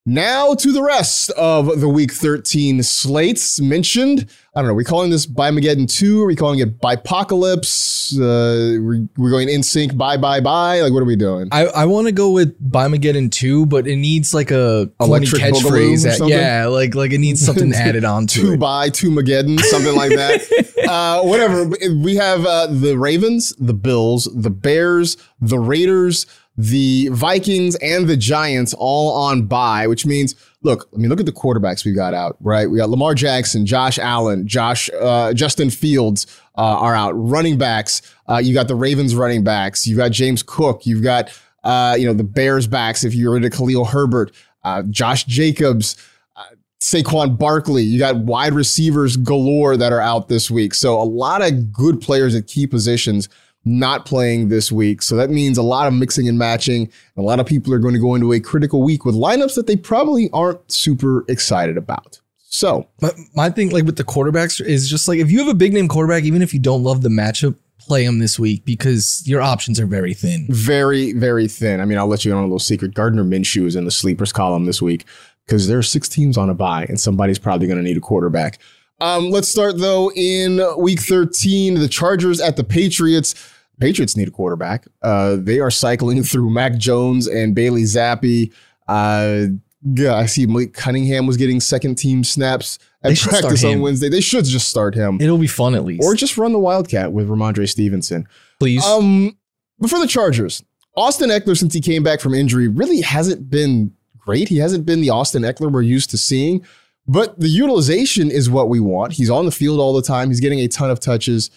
Now 0.07 0.55
to 0.55 0.73
the 0.73 0.83
rest 0.83 1.31
of 1.33 1.79
the 1.79 1.89
week 1.89 2.11
13 2.11 2.83
slates 2.83 3.61
mentioned. 3.61 4.31
I 4.55 4.61
don't 4.61 4.69
know. 4.69 4.73
Are 4.73 4.75
we 4.75 4.83
calling 4.83 5.11
this 5.11 5.27
Bimageddon 5.27 5.87
2? 5.89 6.23
Are 6.23 6.27
we 6.27 6.35
calling 6.35 6.59
it 6.59 6.81
Bipocalypse? 6.81 8.15
Uh, 8.17 8.81
we're, 8.83 9.07
we're 9.19 9.31
going 9.31 9.51
in 9.51 9.63
sync, 9.63 9.97
bye, 9.97 10.17
bye, 10.17 10.41
bye. 10.41 10.81
Like, 10.81 10.95
what 10.95 11.03
are 11.03 11.07
we 11.07 11.17
doing? 11.17 11.49
I, 11.53 11.67
I 11.67 11.85
want 11.85 12.07
to 12.07 12.13
go 12.13 12.31
with 12.31 12.57
Bimageddon 12.61 13.31
2, 13.31 13.67
but 13.67 13.87
it 13.87 13.97
needs 13.97 14.33
like 14.33 14.51
a 14.51 14.91
Electric 15.01 15.43
catchphrase. 15.43 16.29
yeah, 16.29 16.67
like 16.67 16.95
like 16.95 17.13
it 17.13 17.19
needs 17.19 17.45
something 17.45 17.73
added 17.75 18.05
on 18.05 18.27
to 18.29 18.41
two 18.41 18.53
it. 18.55 18.61
by 18.61 18.89
two 18.89 19.11
Mageddon, 19.11 19.61
something 19.61 19.95
like 19.95 20.13
that. 20.13 20.41
uh, 20.89 21.23
whatever. 21.23 21.67
We 21.67 22.17
have 22.17 22.47
uh, 22.47 22.69
the 22.69 22.97
Ravens, 22.97 23.55
the 23.59 23.75
Bills, 23.75 24.29
the 24.35 24.51
Bears, 24.51 25.19
the 25.41 25.59
Raiders, 25.59 26.25
the 26.61 27.09
Vikings 27.09 27.77
and 27.77 28.09
the 28.09 28.17
Giants 28.17 28.75
all 28.77 29.15
on 29.17 29.47
bye, 29.47 29.87
which 29.87 30.05
means, 30.05 30.35
look, 30.63 30.89
I 30.95 30.99
mean, 30.99 31.09
look 31.09 31.21
at 31.21 31.27
the 31.27 31.33
quarterbacks 31.33 31.85
we 31.85 31.93
got 31.93 32.13
out, 32.13 32.37
right? 32.41 32.71
We 32.71 32.79
got 32.79 32.91
Lamar 32.91 33.15
Jackson, 33.15 33.65
Josh 33.65 33.99
Allen, 33.99 34.47
Josh, 34.47 34.91
uh, 35.01 35.33
Justin 35.33 35.71
Fields 35.71 36.27
uh, 36.57 36.61
are 36.61 36.95
out. 36.95 37.13
Running 37.13 37.57
backs, 37.57 38.03
uh, 38.29 38.39
you 38.39 38.53
got 38.53 38.69
the 38.69 38.75
Ravens 38.75 39.15
running 39.15 39.43
backs. 39.43 39.87
You 39.87 39.97
got 39.97 40.11
James 40.11 40.43
Cook. 40.43 40.87
You've 40.87 41.03
got, 41.03 41.31
uh, 41.65 41.97
you 41.99 42.07
know, 42.07 42.15
the 42.15 42.25
Bears 42.25 42.67
backs. 42.67 43.05
If 43.05 43.15
you're 43.15 43.37
into 43.37 43.51
Khalil 43.51 43.87
Herbert, 43.87 44.33
uh, 44.65 44.83
Josh 44.91 45.25
Jacobs. 45.25 45.97
uh, 46.37 46.43
Saquon 46.81 47.39
Barkley, 47.39 47.83
you 47.83 47.99
got 47.99 48.17
wide 48.17 48.55
receivers 48.55 49.17
galore 49.17 49.77
that 49.77 49.93
are 49.93 50.01
out 50.01 50.29
this 50.29 50.51
week. 50.51 50.75
So 50.75 51.01
a 51.01 51.05
lot 51.05 51.43
of 51.43 51.73
good 51.73 52.01
players 52.01 52.35
at 52.35 52.47
key 52.47 52.67
positions 52.67 53.29
not 53.65 54.07
playing 54.07 54.49
this 54.49 54.73
week. 54.73 55.03
So 55.03 55.17
that 55.17 55.31
means 55.31 55.59
a 55.59 55.63
lot 55.63 55.87
of 55.87 55.93
mixing 55.93 56.29
and 56.29 56.39
matching. 56.39 56.91
A 57.17 57.23
lot 57.23 57.41
of 57.41 57.47
people 57.47 57.73
are 57.75 57.79
going 57.79 57.95
to 57.95 58.01
go 58.01 58.15
into 58.15 58.33
a 58.33 58.41
critical 58.41 58.83
week 58.83 59.05
with 59.05 59.15
lineups 59.15 59.55
that 59.55 59.67
they 59.67 59.77
probably 59.77 60.31
aren't 60.33 60.71
super 60.71 61.25
excited 61.29 61.77
about. 61.77 62.21
So 62.39 62.89
my, 63.01 63.11
my 63.35 63.51
thing, 63.51 63.71
like 63.71 63.85
with 63.85 63.97
the 63.97 64.05
quarterbacks, 64.05 64.61
is 64.65 64.89
just 64.89 65.07
like 65.07 65.19
if 65.19 65.31
you 65.31 65.39
have 65.39 65.49
a 65.49 65.55
big 65.55 65.73
name 65.73 65.89
quarterback, 65.89 66.25
even 66.25 66.43
if 66.43 66.53
you 66.53 66.61
don't 66.61 66.83
love 66.83 67.03
the 67.03 67.09
matchup, 67.09 67.55
play 67.79 68.05
him 68.05 68.19
this 68.19 68.39
week 68.39 68.65
because 68.65 69.23
your 69.27 69.41
options 69.41 69.79
are 69.79 69.87
very 69.87 70.15
thin. 70.15 70.47
Very, 70.49 71.13
very 71.13 71.49
thin. 71.49 71.81
I 71.81 71.85
mean, 71.85 71.99
I'll 71.99 72.07
let 72.07 72.25
you 72.25 72.33
in 72.33 72.39
on 72.39 72.45
a 72.45 72.47
little 72.47 72.59
secret. 72.59 72.95
Gardner 72.95 73.25
Minshew 73.25 73.67
is 73.67 73.77
in 73.77 73.85
the 73.85 73.91
sleepers 73.91 74.33
column 74.33 74.65
this 74.65 74.83
week 74.83 75.05
because 75.47 75.69
there 75.69 75.79
are 75.79 75.83
six 75.83 76.09
teams 76.09 76.37
on 76.37 76.51
a 76.51 76.55
bye 76.55 76.87
and 76.89 77.01
somebody's 77.01 77.39
probably 77.39 77.67
going 77.67 77.79
to 77.79 77.83
need 77.83 77.97
a 77.97 78.01
quarterback. 78.01 78.59
Um, 79.01 79.31
let's 79.31 79.49
start 79.49 79.79
though 79.79 80.11
in 80.13 80.61
week 80.79 81.01
13. 81.01 81.75
The 81.75 81.89
Chargers 81.89 82.41
at 82.41 82.57
the 82.57 82.65
Patriots. 82.65 83.35
Patriots 83.79 84.17
need 84.17 84.29
a 84.29 84.31
quarterback. 84.31 84.87
Uh, 85.03 85.37
they 85.39 85.59
are 85.59 85.71
cycling 85.71 86.23
through 86.23 86.51
Mac 86.51 86.77
Jones 86.77 87.27
and 87.27 87.55
Bailey 87.55 87.83
Zappe. 87.85 88.53
Uh, 88.87 89.47
yeah, 89.83 90.15
I 90.15 90.27
see 90.27 90.45
Malik 90.47 90.75
Cunningham 90.75 91.27
was 91.27 91.39
getting 91.39 91.61
second 91.61 91.95
team 91.95 92.23
snaps 92.23 92.79
at 93.03 93.17
practice 93.17 93.65
on 93.65 93.81
Wednesday. 93.81 94.11
They 94.11 94.21
should 94.21 94.45
just 94.45 94.69
start 94.69 94.95
him. 94.95 95.19
It'll 95.19 95.39
be 95.39 95.47
fun 95.47 95.75
at 95.75 95.85
least. 95.85 96.05
Or 96.05 96.15
just 96.15 96.37
run 96.37 96.53
the 96.53 96.59
Wildcat 96.59 97.13
with 97.13 97.29
Rhamondre 97.29 97.67
Stevenson. 97.67 98.29
Please. 98.59 98.85
Um, 98.85 99.39
But 99.79 99.89
for 99.89 99.99
the 99.99 100.07
Chargers, 100.07 100.63
Austin 100.95 101.31
Ekeler, 101.31 101.57
since 101.57 101.73
he 101.73 101.81
came 101.81 102.03
back 102.03 102.21
from 102.21 102.35
injury, 102.35 102.69
really 102.69 103.01
hasn't 103.01 103.49
been 103.49 103.95
great. 104.19 104.49
He 104.49 104.59
hasn't 104.59 104.85
been 104.85 105.01
the 105.01 105.09
Austin 105.09 105.43
Ekeler 105.43 105.73
we're 105.73 105.81
used 105.81 106.11
to 106.11 106.19
seeing. 106.19 106.63
But 107.11 107.41
the 107.41 107.49
utilization 107.49 108.31
is 108.31 108.49
what 108.49 108.69
we 108.69 108.79
want. 108.79 109.15
He's 109.15 109.31
on 109.31 109.45
the 109.45 109.51
field 109.51 109.81
all 109.81 109.93
the 109.93 110.01
time. 110.01 110.29
He's 110.29 110.39
getting 110.39 110.61
a 110.61 110.69
ton 110.69 110.91
of 110.91 111.01
touches. 111.01 111.51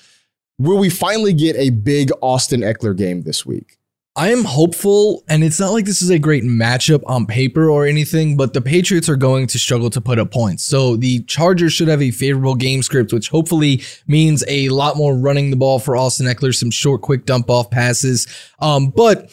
Will 0.58 0.80
we 0.80 0.90
finally 0.90 1.32
get 1.32 1.56
a 1.58 1.70
big 1.70 2.10
Austin 2.24 2.62
Ekeler 2.62 2.98
game 2.98 3.22
this 3.22 3.46
week? 3.46 3.78
I 4.16 4.32
am 4.32 4.46
hopeful, 4.46 5.24
and 5.30 5.44
it's 5.44 5.60
not 5.60 5.72
like 5.72 5.86
this 5.86 6.02
is 6.02 6.10
a 6.10 6.18
great 6.18 6.44
matchup 6.44 7.04
on 7.06 7.28
paper 7.28 7.70
or 7.70 7.86
anything, 7.86 8.36
but 8.36 8.54
the 8.54 8.62
Patriots 8.62 9.08
are 9.08 9.16
going 9.16 9.46
to 9.46 9.60
struggle 9.60 9.92
to 9.92 10.02
put 10.02 10.18
up 10.18 10.32
points. 10.32 10.64
So 10.64 10.96
the 10.96 11.22
Chargers 11.26 11.74
should 11.74 11.88
have 11.88 12.02
a 12.02 12.10
favorable 12.10 12.56
game 12.56 12.82
script, 12.82 13.14
which 13.14 13.30
hopefully 13.30 13.84
means 14.08 14.44
a 14.48 14.70
lot 14.70 14.98
more 14.98 15.16
running 15.16 15.52
the 15.52 15.56
ball 15.56 15.78
for 15.78 15.96
Austin 15.96 16.26
Ekeler, 16.26 16.56
some 16.56 16.72
short, 16.72 17.02
quick 17.02 17.26
dump 17.26 17.52
off 17.52 17.70
passes. 17.70 18.28
Um, 18.58 18.90
but 18.90 19.32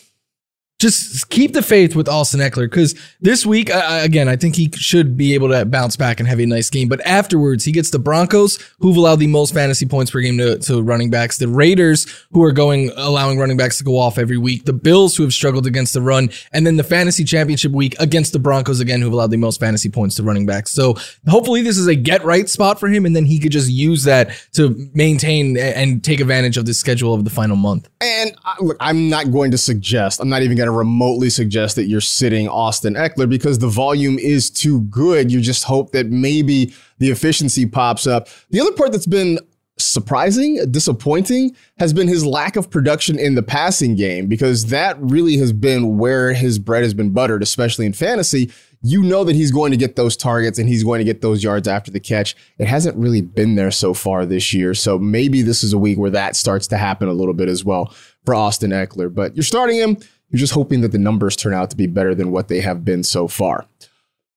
just 0.80 1.28
keep 1.28 1.52
the 1.52 1.62
faith 1.62 1.94
with 1.94 2.08
Austin 2.08 2.40
Ekeler 2.40 2.64
because 2.64 2.94
this 3.20 3.44
week, 3.44 3.70
again, 3.70 4.28
I 4.28 4.36
think 4.36 4.56
he 4.56 4.70
should 4.72 5.14
be 5.14 5.34
able 5.34 5.50
to 5.50 5.66
bounce 5.66 5.94
back 5.94 6.18
and 6.18 6.28
have 6.28 6.40
a 6.40 6.46
nice 6.46 6.70
game. 6.70 6.88
But 6.88 7.04
afterwards, 7.06 7.64
he 7.64 7.72
gets 7.72 7.90
the 7.90 7.98
Broncos, 7.98 8.58
who've 8.78 8.96
allowed 8.96 9.16
the 9.16 9.26
most 9.26 9.52
fantasy 9.52 9.84
points 9.84 10.10
per 10.10 10.20
game 10.20 10.38
to, 10.38 10.58
to 10.60 10.82
running 10.82 11.10
backs, 11.10 11.36
the 11.36 11.48
Raiders, 11.48 12.06
who 12.32 12.42
are 12.42 12.50
going 12.50 12.90
allowing 12.96 13.38
running 13.38 13.58
backs 13.58 13.76
to 13.78 13.84
go 13.84 13.98
off 13.98 14.16
every 14.16 14.38
week, 14.38 14.64
the 14.64 14.72
Bills, 14.72 15.16
who 15.16 15.22
have 15.22 15.34
struggled 15.34 15.66
against 15.66 15.92
the 15.92 16.00
run, 16.00 16.30
and 16.52 16.66
then 16.66 16.76
the 16.76 16.84
fantasy 16.84 17.24
championship 17.24 17.72
week 17.72 17.94
against 18.00 18.32
the 18.32 18.38
Broncos 18.38 18.80
again, 18.80 19.02
who've 19.02 19.12
allowed 19.12 19.30
the 19.30 19.36
most 19.36 19.60
fantasy 19.60 19.90
points 19.90 20.14
to 20.16 20.22
running 20.22 20.46
backs. 20.46 20.70
So 20.72 20.96
hopefully, 21.28 21.60
this 21.60 21.76
is 21.76 21.88
a 21.88 21.94
get 21.94 22.24
right 22.24 22.48
spot 22.48 22.80
for 22.80 22.88
him, 22.88 23.04
and 23.04 23.14
then 23.14 23.26
he 23.26 23.38
could 23.38 23.52
just 23.52 23.70
use 23.70 24.04
that 24.04 24.30
to 24.54 24.90
maintain 24.94 25.58
and 25.58 26.02
take 26.02 26.20
advantage 26.20 26.56
of 26.56 26.64
the 26.64 26.72
schedule 26.72 27.12
of 27.12 27.24
the 27.24 27.30
final 27.30 27.56
month. 27.56 27.90
And 28.00 28.34
uh, 28.46 28.54
look, 28.60 28.78
I'm 28.80 29.10
not 29.10 29.30
going 29.30 29.50
to 29.50 29.58
suggest, 29.58 30.20
I'm 30.20 30.30
not 30.30 30.40
even 30.40 30.56
going 30.56 30.68
to 30.68 30.69
remotely 30.72 31.30
suggest 31.30 31.76
that 31.76 31.84
you're 31.84 32.00
sitting 32.00 32.48
Austin 32.48 32.94
Ekeler 32.94 33.28
because 33.28 33.58
the 33.58 33.68
volume 33.68 34.18
is 34.18 34.50
too 34.50 34.82
good. 34.82 35.30
You 35.30 35.40
just 35.40 35.64
hope 35.64 35.92
that 35.92 36.06
maybe 36.08 36.74
the 36.98 37.10
efficiency 37.10 37.66
pops 37.66 38.06
up. 38.06 38.28
The 38.50 38.60
other 38.60 38.72
part 38.72 38.92
that's 38.92 39.06
been 39.06 39.38
surprising, 39.80 40.70
disappointing, 40.70 41.56
has 41.78 41.92
been 41.92 42.08
his 42.08 42.24
lack 42.24 42.56
of 42.56 42.70
production 42.70 43.18
in 43.18 43.34
the 43.34 43.42
passing 43.42 43.96
game 43.96 44.26
because 44.26 44.66
that 44.66 45.00
really 45.00 45.36
has 45.38 45.52
been 45.52 45.98
where 45.98 46.32
his 46.32 46.58
bread 46.58 46.82
has 46.82 46.94
been 46.94 47.10
buttered, 47.10 47.42
especially 47.42 47.86
in 47.86 47.92
fantasy. 47.92 48.50
You 48.82 49.02
know 49.02 49.24
that 49.24 49.36
he's 49.36 49.50
going 49.50 49.72
to 49.72 49.76
get 49.76 49.96
those 49.96 50.16
targets 50.16 50.58
and 50.58 50.68
he's 50.68 50.84
going 50.84 50.98
to 50.98 51.04
get 51.04 51.20
those 51.20 51.42
yards 51.42 51.68
after 51.68 51.90
the 51.90 52.00
catch. 52.00 52.34
It 52.58 52.66
hasn't 52.66 52.96
really 52.96 53.20
been 53.20 53.54
there 53.54 53.70
so 53.70 53.92
far 53.92 54.24
this 54.24 54.54
year. 54.54 54.74
So 54.74 54.98
maybe 54.98 55.42
this 55.42 55.62
is 55.62 55.72
a 55.72 55.78
week 55.78 55.98
where 55.98 56.10
that 56.10 56.36
starts 56.36 56.66
to 56.68 56.78
happen 56.78 57.08
a 57.08 57.12
little 57.12 57.34
bit 57.34 57.48
as 57.48 57.64
well 57.64 57.94
for 58.24 58.34
Austin 58.34 58.70
Ekeler. 58.70 59.12
But 59.12 59.36
you're 59.36 59.42
starting 59.42 59.76
him. 59.76 59.98
You're 60.30 60.38
just 60.38 60.52
hoping 60.52 60.80
that 60.82 60.92
the 60.92 60.98
numbers 60.98 61.36
turn 61.36 61.54
out 61.54 61.70
to 61.70 61.76
be 61.76 61.86
better 61.86 62.14
than 62.14 62.30
what 62.30 62.48
they 62.48 62.60
have 62.60 62.84
been 62.84 63.02
so 63.02 63.28
far. 63.28 63.66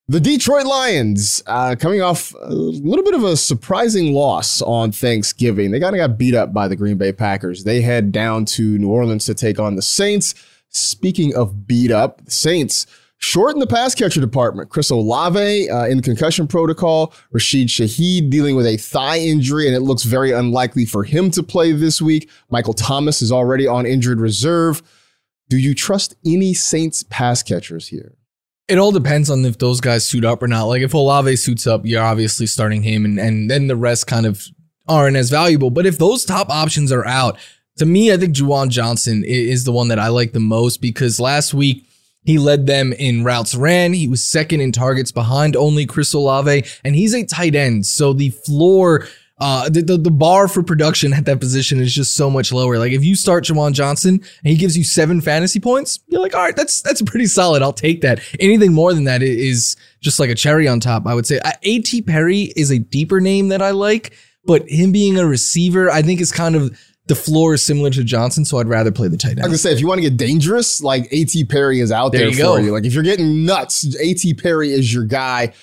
The 0.09 0.19
Detroit 0.19 0.65
Lions 0.65 1.41
uh, 1.47 1.75
coming 1.79 2.01
off 2.01 2.33
a 2.41 2.53
little 2.53 3.05
bit 3.05 3.13
of 3.13 3.23
a 3.23 3.37
surprising 3.37 4.13
loss 4.13 4.61
on 4.61 4.91
Thanksgiving. 4.91 5.71
They 5.71 5.79
kind 5.79 5.95
of 5.95 5.99
got 5.99 6.17
beat 6.17 6.35
up 6.35 6.53
by 6.53 6.67
the 6.67 6.75
Green 6.75 6.97
Bay 6.97 7.13
Packers. 7.13 7.63
They 7.63 7.79
head 7.79 8.11
down 8.11 8.43
to 8.45 8.77
New 8.77 8.89
Orleans 8.89 9.25
to 9.27 9.33
take 9.33 9.59
on 9.59 9.75
the 9.75 9.81
Saints. 9.81 10.35
Speaking 10.67 11.33
of 11.35 11.67
beat 11.67 11.89
up, 11.89 12.25
the 12.25 12.31
Saints 12.31 12.85
short 13.23 13.53
in 13.53 13.59
the 13.59 13.67
pass 13.67 13.95
catcher 13.95 14.19
department. 14.19 14.69
Chris 14.69 14.89
Olave 14.89 15.69
uh, 15.69 15.85
in 15.85 15.97
the 15.97 16.03
concussion 16.03 16.47
protocol. 16.47 17.13
Rashid 17.31 17.69
Shaheed 17.69 18.29
dealing 18.29 18.57
with 18.57 18.65
a 18.65 18.75
thigh 18.75 19.19
injury, 19.19 19.67
and 19.67 19.75
it 19.75 19.81
looks 19.81 20.03
very 20.03 20.31
unlikely 20.31 20.85
for 20.85 21.05
him 21.05 21.31
to 21.31 21.41
play 21.41 21.71
this 21.71 22.01
week. 22.01 22.29
Michael 22.49 22.73
Thomas 22.73 23.21
is 23.21 23.31
already 23.31 23.67
on 23.67 23.85
injured 23.85 24.19
reserve. 24.19 24.83
Do 25.49 25.57
you 25.57 25.73
trust 25.73 26.15
any 26.25 26.53
Saints 26.53 27.03
pass 27.03 27.43
catchers 27.43 27.87
here? 27.87 28.15
It 28.67 28.77
all 28.77 28.91
depends 28.91 29.29
on 29.29 29.43
if 29.45 29.57
those 29.57 29.81
guys 29.81 30.05
suit 30.05 30.23
up 30.23 30.41
or 30.41 30.47
not. 30.47 30.65
Like 30.65 30.81
if 30.81 30.93
Olave 30.93 31.35
suits 31.35 31.67
up, 31.67 31.85
you're 31.85 32.03
obviously 32.03 32.47
starting 32.47 32.83
him, 32.83 33.05
and 33.05 33.19
and 33.19 33.49
then 33.51 33.67
the 33.67 33.75
rest 33.75 34.07
kind 34.07 34.25
of 34.25 34.41
aren't 34.87 35.17
as 35.17 35.29
valuable. 35.29 35.69
But 35.69 35.85
if 35.85 35.97
those 35.97 36.25
top 36.25 36.49
options 36.49 36.91
are 36.91 37.05
out, 37.05 37.37
to 37.77 37.85
me, 37.85 38.11
I 38.11 38.17
think 38.17 38.35
Juwan 38.35 38.69
Johnson 38.69 39.23
is 39.25 39.63
the 39.63 39.71
one 39.71 39.89
that 39.89 39.99
I 39.99 40.07
like 40.07 40.31
the 40.31 40.39
most 40.39 40.81
because 40.81 41.19
last 41.19 41.53
week 41.53 41.87
he 42.23 42.37
led 42.37 42.67
them 42.67 42.93
in 42.93 43.23
routes 43.23 43.55
ran. 43.55 43.93
He 43.93 44.07
was 44.07 44.23
second 44.25 44.61
in 44.61 44.71
targets 44.71 45.11
behind 45.11 45.55
only 45.55 45.85
Chris 45.85 46.13
Olave, 46.13 46.63
and 46.83 46.95
he's 46.95 47.13
a 47.13 47.25
tight 47.25 47.55
end. 47.55 47.85
So 47.85 48.13
the 48.13 48.29
floor 48.29 49.07
uh, 49.39 49.67
the, 49.67 49.81
the, 49.81 49.97
the 49.97 50.11
bar 50.11 50.47
for 50.47 50.61
production 50.61 51.11
at 51.11 51.25
that 51.25 51.39
position 51.39 51.79
is 51.79 51.93
just 51.93 52.15
so 52.15 52.29
much 52.29 52.51
lower. 52.51 52.77
Like 52.77 52.91
if 52.91 53.03
you 53.03 53.15
start 53.15 53.45
Juwan 53.45 53.73
Johnson 53.73 54.13
and 54.15 54.51
he 54.51 54.55
gives 54.55 54.77
you 54.77 54.83
seven 54.83 55.21
fantasy 55.21 55.59
points, 55.59 55.99
you're 56.07 56.21
like, 56.21 56.35
all 56.35 56.41
right, 56.41 56.55
that's 56.55 56.81
that's 56.81 57.01
pretty 57.01 57.25
solid. 57.25 57.61
I'll 57.61 57.73
take 57.73 58.01
that. 58.01 58.21
Anything 58.39 58.73
more 58.73 58.93
than 58.93 59.05
that 59.05 59.23
is 59.23 59.75
just 60.01 60.19
like 60.19 60.29
a 60.29 60.35
cherry 60.35 60.67
on 60.67 60.79
top. 60.79 61.07
I 61.07 61.13
would 61.15 61.25
say. 61.25 61.39
A.T. 61.63 62.03
Perry 62.03 62.53
is 62.55 62.71
a 62.71 62.79
deeper 62.79 63.19
name 63.19 63.47
that 63.49 63.61
I 63.61 63.71
like, 63.71 64.13
but 64.45 64.69
him 64.69 64.91
being 64.91 65.17
a 65.17 65.25
receiver, 65.25 65.89
I 65.89 66.01
think 66.03 66.21
is 66.21 66.31
kind 66.31 66.55
of 66.55 66.79
the 67.07 67.15
floor 67.15 67.55
is 67.55 67.65
similar 67.65 67.89
to 67.89 68.03
Johnson, 68.03 68.45
so 68.45 68.59
I'd 68.59 68.67
rather 68.67 68.91
play 68.91 69.07
the 69.07 69.17
tight 69.17 69.31
end. 69.31 69.41
I 69.41 69.47
was 69.47 69.49
gonna 69.49 69.57
say, 69.57 69.73
if 69.73 69.81
you 69.81 69.87
want 69.87 69.97
to 70.01 70.09
get 70.09 70.15
dangerous, 70.15 70.81
like 70.81 71.07
A.T. 71.11 71.45
Perry 71.45 71.79
is 71.79 71.91
out 71.91 72.11
there, 72.11 72.21
there 72.21 72.29
you 72.29 72.35
for 72.35 72.41
go. 72.41 72.57
you. 72.57 72.71
Like 72.71 72.85
if 72.85 72.93
you're 72.93 73.03
getting 73.03 73.45
nuts, 73.45 73.95
A.T. 73.99 74.35
Perry 74.35 74.71
is 74.71 74.93
your 74.93 75.03
guy. 75.03 75.53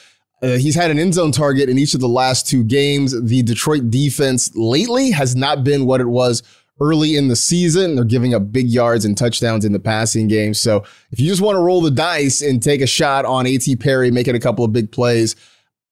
Uh, 0.43 0.57
he's 0.57 0.75
had 0.75 0.91
an 0.91 0.99
end 0.99 1.15
zone 1.15 1.33
target 1.33 1.69
in 1.69 1.79
each 1.79 1.95
of 1.95 2.01
the 2.01 2.09
last 2.09 2.49
two 2.49 2.65
games. 2.65 3.21
The 3.23 3.43
Detroit 3.43 3.91
defense 3.91 4.51
lately 4.55 5.11
has 5.11 5.37
not 5.37 5.65
been 5.65 5.85
what 5.85 6.01
it 6.01 6.07
was 6.07 6.43
early 6.81 7.17
in 7.17 7.29
the 7.29 7.37
season. 7.37 7.95
They're 7.95 8.05
giving 8.05 8.33
up 8.33 8.51
big 8.51 8.69
yards 8.69 9.05
and 9.05 9.17
touchdowns 9.17 9.65
in 9.65 9.73
the 9.73 9.79
passing 9.79 10.29
game. 10.29 10.55
So 10.55 10.85
if 11.11 11.21
you 11.21 11.29
just 11.29 11.43
want 11.43 11.57
to 11.57 11.61
roll 11.61 11.83
the 11.83 11.91
dice 11.91 12.41
and 12.41 12.63
take 12.63 12.81
a 12.81 12.87
shot 12.87 13.27
on 13.27 13.47
A.T. 13.47 13.77
Perry, 13.77 14.11
making 14.11 14.35
a 14.35 14.41
couple 14.41 14.65
of 14.65 14.73
big 14.73 14.91
plays, 14.91 15.37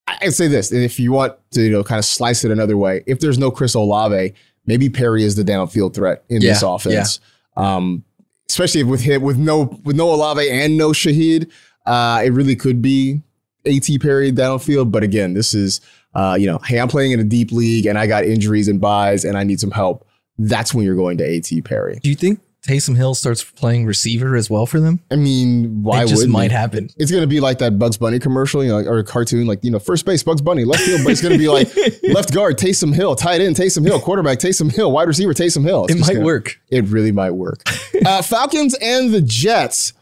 I'd 0.07 0.33
say 0.33 0.49
this. 0.49 0.73
If 0.73 0.99
you 0.99 1.13
want 1.13 1.35
to, 1.51 1.63
you 1.63 1.71
know, 1.71 1.85
kind 1.85 1.99
of 1.99 2.07
slice 2.07 2.43
it 2.43 2.51
another 2.51 2.79
way, 2.79 3.05
if 3.07 3.21
there's 3.21 3.39
no 3.39 3.51
Chris 3.51 3.75
Olave, 3.75 4.33
maybe 4.65 4.89
Perry 4.89 5.23
is 5.25 5.37
the 5.37 5.45
downfield 5.45 5.95
threat 5.95 6.25
in 6.31 6.41
yeah, 6.41 6.53
this 6.53 6.63
offense. 6.63 7.21
Yeah. 7.57 7.77
Um, 7.77 8.05
especially 8.49 8.83
with 8.83 9.03
him 9.03 9.21
with 9.21 9.37
no 9.37 9.65
with 9.85 9.97
no 9.97 10.11
Olave 10.13 10.49
and 10.49 10.79
no 10.79 10.91
Shaheed. 10.91 11.51
Uh, 11.85 12.23
it 12.25 12.31
really 12.31 12.57
could 12.57 12.81
be 12.81 13.21
AT 13.69 14.01
Perry 14.01 14.33
downfield. 14.33 14.91
But 14.91 15.03
again, 15.03 15.35
this 15.35 15.55
is, 15.55 15.81
uh, 16.15 16.37
you 16.39 16.47
know, 16.47 16.59
hey, 16.59 16.81
I'm 16.81 16.89
playing 16.89 17.13
in 17.13 17.21
a 17.21 17.25
deep 17.25 17.53
league 17.53 17.87
and 17.87 17.99
I 17.99 18.07
got 18.07 18.25
injuries 18.25 18.69
and 18.69 18.81
byes 18.81 19.25
and 19.25 19.37
I 19.37 19.45
need 19.45 19.61
some 19.61 19.71
help. 19.71 20.07
That's 20.39 20.73
when 20.73 20.85
you're 20.85 20.97
going 20.97 21.19
to 21.19 21.37
AT 21.37 21.65
Perry. 21.65 21.99
Do 22.03 22.11
you 22.11 22.17
think 22.17 22.41
Taysom 22.69 22.97
Hill 22.97 23.15
starts 23.15 23.43
playing 23.43 23.87
receiver 23.87 24.37
as 24.37 24.51
well 24.51 24.67
for 24.67 24.79
them? 24.79 25.01
I 25.11 25.17
mean, 25.17 25.83
why 25.83 26.05
would 26.05 26.13
it 26.13 26.17
just 26.17 26.29
might 26.29 26.51
happen. 26.51 26.91
It's 26.99 27.11
going 27.11 27.23
to 27.23 27.29
be 27.29 27.41
like 27.41 27.59
that 27.59 27.79
Bugs 27.79 27.97
Bunny 27.97 28.19
commercial, 28.19 28.63
you 28.63 28.71
know, 28.71 28.79
or 28.87 28.99
a 28.99 29.05
cartoon, 29.05 29.47
like 29.47 29.61
you 29.63 29.71
know, 29.71 29.79
first 29.79 30.05
base 30.05 30.23
Bugs 30.23 30.43
Bunny, 30.43 30.65
left 30.65 30.83
field, 30.83 31.01
but 31.03 31.13
it's 31.13 31.23
going 31.23 31.33
to 31.33 31.39
be 31.39 31.49
like 31.49 31.69
left 32.13 32.35
guard 32.35 32.59
Taysom 32.59 32.95
Hill, 32.95 33.15
tight 33.15 33.41
end 33.41 33.57
Taysom 33.57 33.85
Hill, 33.85 34.01
quarterback 34.01 34.39
Taysom 34.39 34.71
Hill, 34.75 34.93
wide 34.93 35.09
receiver 35.09 35.33
Taysom 35.33 35.65
Hill. 35.65 35.87
It's 35.87 35.95
it 35.95 36.01
might 36.01 36.15
gonna, 36.15 36.25
work. 36.27 36.61
It 36.69 36.85
really 36.85 37.13
might 37.13 37.31
work. 37.31 37.63
uh, 38.07 38.23
Falcons 38.23 38.75
and 38.83 39.15
the 39.15 39.23
Jets. 39.23 39.95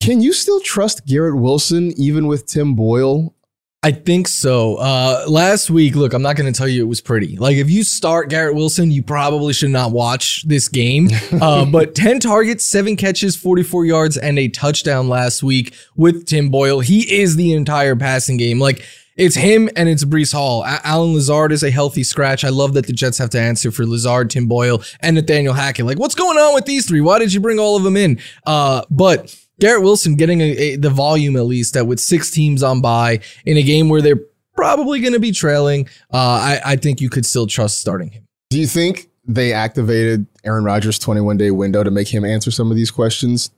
Can 0.00 0.20
you 0.20 0.32
still 0.32 0.60
trust 0.60 1.06
Garrett 1.06 1.36
Wilson 1.36 1.92
even 1.96 2.26
with 2.26 2.46
Tim 2.46 2.74
Boyle? 2.74 3.34
I 3.82 3.92
think 3.92 4.26
so. 4.26 4.74
Uh, 4.76 5.24
last 5.28 5.70
week, 5.70 5.94
look, 5.94 6.12
I'm 6.12 6.22
not 6.22 6.34
going 6.34 6.52
to 6.52 6.56
tell 6.56 6.66
you 6.66 6.82
it 6.82 6.88
was 6.88 7.00
pretty. 7.00 7.36
Like, 7.36 7.56
if 7.58 7.70
you 7.70 7.84
start 7.84 8.28
Garrett 8.28 8.56
Wilson, 8.56 8.90
you 8.90 9.04
probably 9.04 9.52
should 9.52 9.70
not 9.70 9.92
watch 9.92 10.44
this 10.46 10.68
game. 10.68 11.08
Uh, 11.40 11.64
but 11.64 11.94
10 11.94 12.18
targets, 12.20 12.64
seven 12.64 12.96
catches, 12.96 13.36
44 13.36 13.84
yards, 13.84 14.16
and 14.16 14.38
a 14.38 14.48
touchdown 14.48 15.08
last 15.08 15.42
week 15.42 15.72
with 15.94 16.26
Tim 16.26 16.48
Boyle. 16.50 16.80
He 16.80 17.20
is 17.20 17.36
the 17.36 17.52
entire 17.52 17.94
passing 17.94 18.36
game. 18.38 18.58
Like, 18.58 18.84
it's 19.16 19.36
him 19.36 19.68
and 19.76 19.88
it's 19.88 20.04
Breece 20.04 20.32
Hall. 20.32 20.64
A- 20.64 20.80
Allen 20.84 21.14
Lazard 21.14 21.52
is 21.52 21.62
a 21.62 21.70
healthy 21.70 22.02
scratch. 22.02 22.44
I 22.44 22.48
love 22.48 22.74
that 22.74 22.86
the 22.86 22.92
Jets 22.92 23.18
have 23.18 23.30
to 23.30 23.40
answer 23.40 23.70
for 23.70 23.86
Lazard, 23.86 24.30
Tim 24.30 24.46
Boyle, 24.48 24.82
and 25.00 25.14
Nathaniel 25.14 25.54
Hackett. 25.54 25.86
Like, 25.86 25.98
what's 25.98 26.14
going 26.16 26.38
on 26.38 26.54
with 26.54 26.64
these 26.64 26.86
three? 26.86 27.00
Why 27.00 27.18
did 27.20 27.32
you 27.32 27.40
bring 27.40 27.60
all 27.60 27.76
of 27.76 27.84
them 27.84 27.96
in? 27.96 28.18
Uh, 28.46 28.82
but 28.90 29.34
Garrett 29.60 29.82
Wilson 29.82 30.16
getting 30.16 30.40
a, 30.40 30.44
a, 30.44 30.76
the 30.76 30.90
volume 30.90 31.36
at 31.36 31.46
least 31.46 31.74
that 31.74 31.86
with 31.86 32.00
six 32.00 32.30
teams 32.30 32.62
on 32.62 32.80
bye 32.80 33.20
in 33.44 33.56
a 33.56 33.62
game 33.62 33.88
where 33.88 34.00
they're 34.00 34.20
probably 34.54 35.00
going 35.00 35.12
to 35.12 35.20
be 35.20 35.32
trailing, 35.32 35.88
uh, 36.12 36.16
I, 36.16 36.60
I 36.64 36.76
think 36.76 37.00
you 37.00 37.10
could 37.10 37.26
still 37.26 37.46
trust 37.46 37.78
starting 37.78 38.10
him. 38.10 38.26
Do 38.50 38.58
you 38.58 38.66
think 38.66 39.08
they 39.24 39.52
activated 39.52 40.26
Aaron 40.44 40.64
Rodgers' 40.64 40.98
21 40.98 41.36
day 41.36 41.50
window 41.50 41.84
to 41.84 41.90
make 41.90 42.08
him 42.08 42.24
answer 42.24 42.50
some 42.50 42.70
of 42.70 42.76
these 42.76 42.90
questions? 42.90 43.50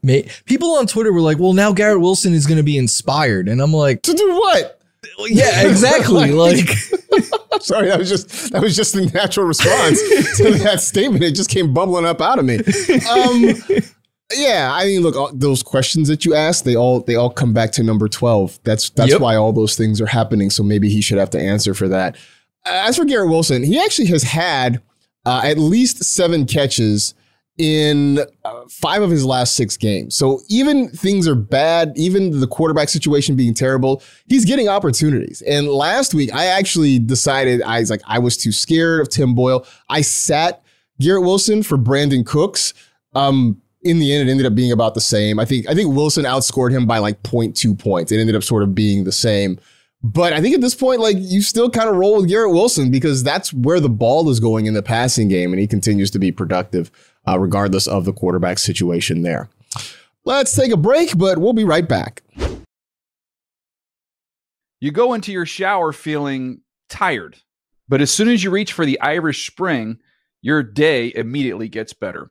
People 0.46 0.72
on 0.72 0.86
Twitter 0.86 1.12
were 1.12 1.20
like, 1.20 1.38
well, 1.38 1.52
now 1.52 1.72
Garrett 1.72 2.00
Wilson 2.00 2.34
is 2.34 2.46
going 2.46 2.58
to 2.58 2.64
be 2.64 2.76
inspired. 2.76 3.48
And 3.48 3.62
I'm 3.62 3.72
like, 3.72 4.02
to 4.02 4.12
do 4.12 4.30
what? 4.30 4.80
Yeah, 5.28 5.66
exactly. 5.68 6.32
like, 6.32 6.68
sorry, 7.60 7.88
that 7.88 7.98
was 7.98 8.08
just 8.08 8.52
that 8.52 8.60
was 8.62 8.76
just 8.76 8.94
the 8.94 9.06
natural 9.06 9.46
response 9.46 10.00
to 10.38 10.58
that 10.58 10.80
statement. 10.82 11.24
It 11.24 11.34
just 11.34 11.50
came 11.50 11.72
bubbling 11.72 12.04
up 12.04 12.20
out 12.20 12.38
of 12.38 12.44
me. 12.44 12.58
Um, 13.08 13.54
yeah, 14.32 14.70
I 14.72 14.84
mean, 14.84 15.00
look, 15.02 15.16
all, 15.16 15.30
those 15.32 15.62
questions 15.62 16.08
that 16.08 16.24
you 16.24 16.34
asked, 16.34 16.64
they 16.64 16.76
all 16.76 17.00
they 17.00 17.16
all 17.16 17.30
come 17.30 17.52
back 17.52 17.72
to 17.72 17.82
number 17.82 18.08
twelve. 18.08 18.58
That's 18.64 18.90
that's 18.90 19.12
yep. 19.12 19.20
why 19.20 19.36
all 19.36 19.52
those 19.52 19.76
things 19.76 20.00
are 20.00 20.06
happening. 20.06 20.50
So 20.50 20.62
maybe 20.62 20.88
he 20.88 21.00
should 21.00 21.18
have 21.18 21.30
to 21.30 21.40
answer 21.40 21.74
for 21.74 21.88
that. 21.88 22.16
As 22.64 22.96
for 22.96 23.04
Garrett 23.04 23.30
Wilson, 23.30 23.62
he 23.62 23.78
actually 23.78 24.08
has 24.08 24.22
had 24.22 24.82
uh, 25.26 25.40
at 25.44 25.58
least 25.58 26.04
seven 26.04 26.46
catches 26.46 27.14
in 27.58 28.20
uh, 28.44 28.62
five 28.70 29.02
of 29.02 29.10
his 29.10 29.24
last 29.24 29.54
six 29.54 29.76
games. 29.76 30.14
So 30.14 30.40
even 30.48 30.88
things 30.88 31.28
are 31.28 31.34
bad, 31.34 31.92
even 31.94 32.40
the 32.40 32.46
quarterback 32.46 32.88
situation 32.88 33.36
being 33.36 33.52
terrible, 33.52 34.02
he's 34.28 34.46
getting 34.46 34.68
opportunities. 34.68 35.42
And 35.42 35.68
last 35.68 36.14
week, 36.14 36.32
I 36.32 36.46
actually 36.46 36.98
decided 36.98 37.60
I 37.62 37.80
was 37.80 37.90
like, 37.90 38.00
I 38.06 38.18
was 38.18 38.36
too 38.38 38.52
scared 38.52 39.00
of 39.00 39.10
Tim 39.10 39.34
Boyle. 39.34 39.66
I 39.90 40.00
sat 40.00 40.62
Garrett 41.00 41.22
Wilson 41.22 41.62
for 41.62 41.76
Brandin 41.76 42.24
Cooks. 42.24 42.72
Um, 43.14 43.60
in 43.82 43.98
the 43.98 44.12
end, 44.12 44.28
it 44.28 44.30
ended 44.30 44.46
up 44.46 44.54
being 44.54 44.72
about 44.72 44.94
the 44.94 45.00
same. 45.00 45.38
I 45.38 45.44
think 45.44 45.68
I 45.68 45.74
think 45.74 45.94
Wilson 45.94 46.24
outscored 46.24 46.70
him 46.70 46.86
by 46.86 46.98
like 46.98 47.22
0.2 47.22 47.78
points. 47.78 48.12
It 48.12 48.20
ended 48.20 48.36
up 48.36 48.42
sort 48.42 48.62
of 48.62 48.74
being 48.74 49.04
the 49.04 49.12
same. 49.12 49.58
But 50.02 50.32
I 50.32 50.40
think 50.40 50.54
at 50.54 50.60
this 50.62 50.74
point, 50.74 51.00
like 51.00 51.16
you 51.18 51.42
still 51.42 51.68
kind 51.68 51.88
of 51.88 51.96
roll 51.96 52.16
with 52.16 52.28
Garrett 52.28 52.52
Wilson 52.52 52.90
because 52.90 53.22
that's 53.22 53.52
where 53.52 53.80
the 53.80 53.90
ball 53.90 54.28
is 54.30 54.40
going 54.40 54.66
in 54.66 54.74
the 54.74 54.82
passing 54.82 55.28
game, 55.28 55.52
and 55.52 55.60
he 55.60 55.66
continues 55.66 56.10
to 56.12 56.18
be 56.18 56.32
productive 56.32 56.90
uh, 57.28 57.38
regardless 57.38 57.86
of 57.86 58.04
the 58.04 58.12
quarterback 58.12 58.58
situation 58.58 59.22
there. 59.22 59.48
Let's 60.24 60.54
take 60.54 60.72
a 60.72 60.76
break, 60.76 61.16
but 61.16 61.38
we'll 61.38 61.52
be 61.52 61.64
right 61.64 61.88
back. 61.88 62.22
You 64.80 64.90
go 64.90 65.12
into 65.12 65.32
your 65.32 65.46
shower 65.46 65.92
feeling 65.92 66.62
tired, 66.88 67.36
but 67.88 68.00
as 68.00 68.10
soon 68.10 68.28
as 68.28 68.42
you 68.42 68.50
reach 68.50 68.72
for 68.72 68.86
the 68.86 69.00
Irish 69.00 69.46
Spring, 69.46 69.98
your 70.40 70.62
day 70.62 71.12
immediately 71.14 71.68
gets 71.68 71.92
better. 71.92 72.30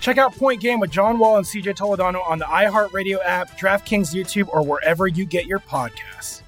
Check 0.00 0.18
out 0.18 0.34
Point 0.36 0.60
Game 0.60 0.80
with 0.80 0.90
John 0.90 1.18
Wall 1.18 1.36
and 1.36 1.46
CJ 1.46 1.76
Toledano 1.76 2.26
on 2.26 2.38
the 2.38 2.44
iHeartRadio 2.44 3.18
app, 3.24 3.58
DraftKings 3.58 4.14
YouTube, 4.14 4.48
or 4.48 4.64
wherever 4.64 5.06
you 5.06 5.24
get 5.24 5.46
your 5.46 5.60
podcasts. 5.60 6.42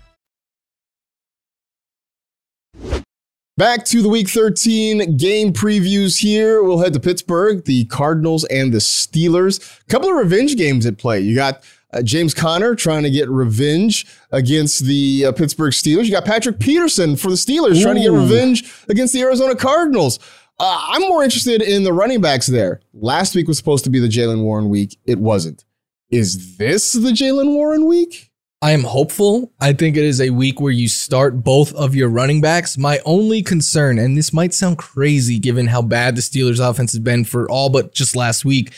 Back 3.57 3.85
to 3.85 4.03
the 4.03 4.09
week 4.09 4.29
13 4.29 5.17
game 5.17 5.53
previews 5.53 6.19
here. 6.19 6.61
We'll 6.65 6.81
head 6.81 6.93
to 6.95 6.99
Pittsburgh, 6.99 7.65
the 7.65 7.85
Cardinals 7.85 8.45
and 8.47 8.73
the 8.73 8.79
Steelers. 8.79 9.81
A 9.81 9.85
couple 9.85 10.09
of 10.09 10.17
revenge 10.17 10.57
games 10.57 10.87
at 10.87 10.99
play. 10.99 11.21
You 11.21 11.37
got 11.37 11.63
uh, 11.93 12.03
James 12.03 12.35
Conner 12.35 12.75
trying 12.75 13.05
to 13.05 13.11
get 13.11 13.29
revenge 13.29 14.07
against 14.33 14.85
the 14.87 15.27
uh, 15.27 15.33
Pittsburgh 15.33 15.73
Steelers. 15.73 16.07
You 16.07 16.11
got 16.11 16.25
Patrick 16.25 16.59
Peterson 16.59 17.15
for 17.15 17.31
the 17.31 17.37
Steelers 17.37 17.81
trying 17.81 17.95
to 17.95 18.01
get 18.01 18.11
revenge 18.11 18.75
against 18.89 19.13
the 19.15 19.23
Arizona 19.23 19.55
Cardinals. 19.55 20.19
Uh, 20.59 20.87
I'm 20.91 21.03
more 21.03 21.25
interested 21.25 21.63
in 21.63 21.83
the 21.83 21.93
running 21.93 22.21
backs 22.21 22.47
there. 22.47 22.81
Last 22.93 23.35
week 23.35 23.49
was 23.49 23.59
supposed 23.59 23.85
to 23.85 23.91
be 23.91 23.99
the 23.99 24.09
Jaylen 24.09 24.43
Warren 24.43 24.69
week. 24.69 24.99
It 25.05 25.19
wasn't. 25.19 25.65
Is 26.11 26.59
this 26.59 26.93
the 26.93 27.11
Jaylen 27.11 27.55
Warren 27.55 27.87
week? 27.87 28.31
I 28.63 28.71
am 28.71 28.85
hopeful. 28.85 29.53
I 29.61 29.73
think 29.73 29.97
it 29.97 30.05
is 30.05 30.21
a 30.21 30.31
week 30.31 30.61
where 30.61 30.73
you 30.73 30.89
start 30.89 31.43
both 31.43 31.75
of 31.75 31.95
your 31.95 32.09
running 32.09 32.41
backs. 32.41 32.79
My 32.79 33.01
only 33.05 33.43
concern, 33.43 33.99
and 33.99 34.17
this 34.17 34.33
might 34.33 34.55
sound 34.55 34.79
crazy 34.79 35.39
given 35.39 35.67
how 35.67 35.83
bad 35.83 36.17
the 36.17 36.23
Steelers 36.23 36.67
offense 36.67 36.93
has 36.93 37.01
been 37.01 37.25
for 37.25 37.51
all 37.51 37.69
but 37.69 37.93
just 37.93 38.17
last 38.17 38.45
week, 38.45 38.73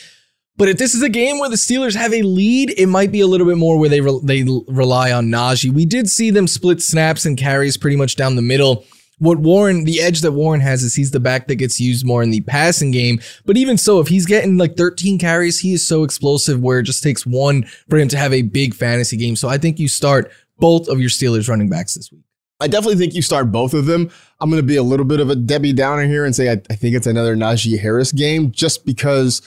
but 0.57 0.69
if 0.69 0.79
this 0.79 0.95
is 0.95 1.03
a 1.03 1.09
game 1.11 1.39
where 1.39 1.51
the 1.51 1.57
Steelers 1.57 1.95
have 1.95 2.15
a 2.15 2.23
lead, 2.23 2.71
it 2.79 2.87
might 2.87 3.12
be 3.12 3.21
a 3.21 3.27
little 3.27 3.47
bit 3.47 3.59
more 3.59 3.79
where 3.79 3.91
they 3.91 4.01
re- 4.01 4.21
they 4.23 4.43
rely 4.67 5.12
on 5.12 5.27
Najee. 5.27 5.71
We 5.71 5.85
did 5.85 6.09
see 6.09 6.31
them 6.31 6.47
split 6.47 6.81
snaps 6.81 7.27
and 7.27 7.37
carries 7.37 7.77
pretty 7.77 7.97
much 7.97 8.17
down 8.17 8.37
the 8.37 8.43
middle. 8.43 8.85
What 9.18 9.38
Warren, 9.38 9.85
the 9.85 10.00
edge 10.00 10.20
that 10.20 10.33
Warren 10.33 10.61
has 10.61 10.83
is 10.83 10.94
he's 10.94 11.11
the 11.11 11.20
back 11.20 11.46
that 11.46 11.55
gets 11.55 11.81
used 11.81 12.07
more 12.07 12.22
in 12.22 12.31
the 12.31 12.42
passing 12.42 12.90
game. 12.90 13.18
But 13.46 13.57
even 13.57 13.79
so, 13.79 13.98
if 14.00 14.09
he's 14.09 14.26
getting 14.26 14.59
like 14.59 14.76
13 14.76 15.18
carries, 15.18 15.61
he 15.61 15.72
is 15.72 15.87
so 15.87 16.05
explosive 16.05 16.61
where 16.61 16.81
it 16.81 16.85
just 16.85 17.02
takes 17.02 17.24
one 17.24 17.64
for 17.88 17.98
him 17.98 18.09
to 18.09 18.18
have 18.18 18.35
a 18.35 18.42
big 18.42 18.74
fantasy 18.74 19.16
game. 19.16 19.35
So 19.35 19.48
I 19.48 19.57
think 19.57 19.79
you 19.79 19.88
start 19.88 20.31
both 20.59 20.88
of 20.88 21.00
your 21.00 21.09
Steelers 21.09 21.48
running 21.48 21.70
backs 21.70 21.94
this 21.94 22.12
week. 22.12 22.22
I 22.61 22.68
definitely 22.68 22.96
think 22.96 23.14
you 23.14 23.22
start 23.22 23.52
both 23.52 23.74
of 23.74 23.87
them. 23.87 24.11
I'm 24.40 24.50
going 24.50 24.62
to 24.62 24.66
be 24.66 24.76
a 24.76 24.83
little 24.83 25.05
bit 25.05 25.20
of 25.20 25.31
a 25.31 25.37
Debbie 25.37 25.72
Downer 25.72 26.07
here 26.07 26.24
and 26.24 26.35
say 26.35 26.50
I, 26.50 26.61
I 26.70 26.74
think 26.74 26.96
it's 26.96 27.07
another 27.07 27.37
Najee 27.37 27.79
Harris 27.79 28.12
game 28.12 28.50
just 28.50 28.87
because 28.87 29.42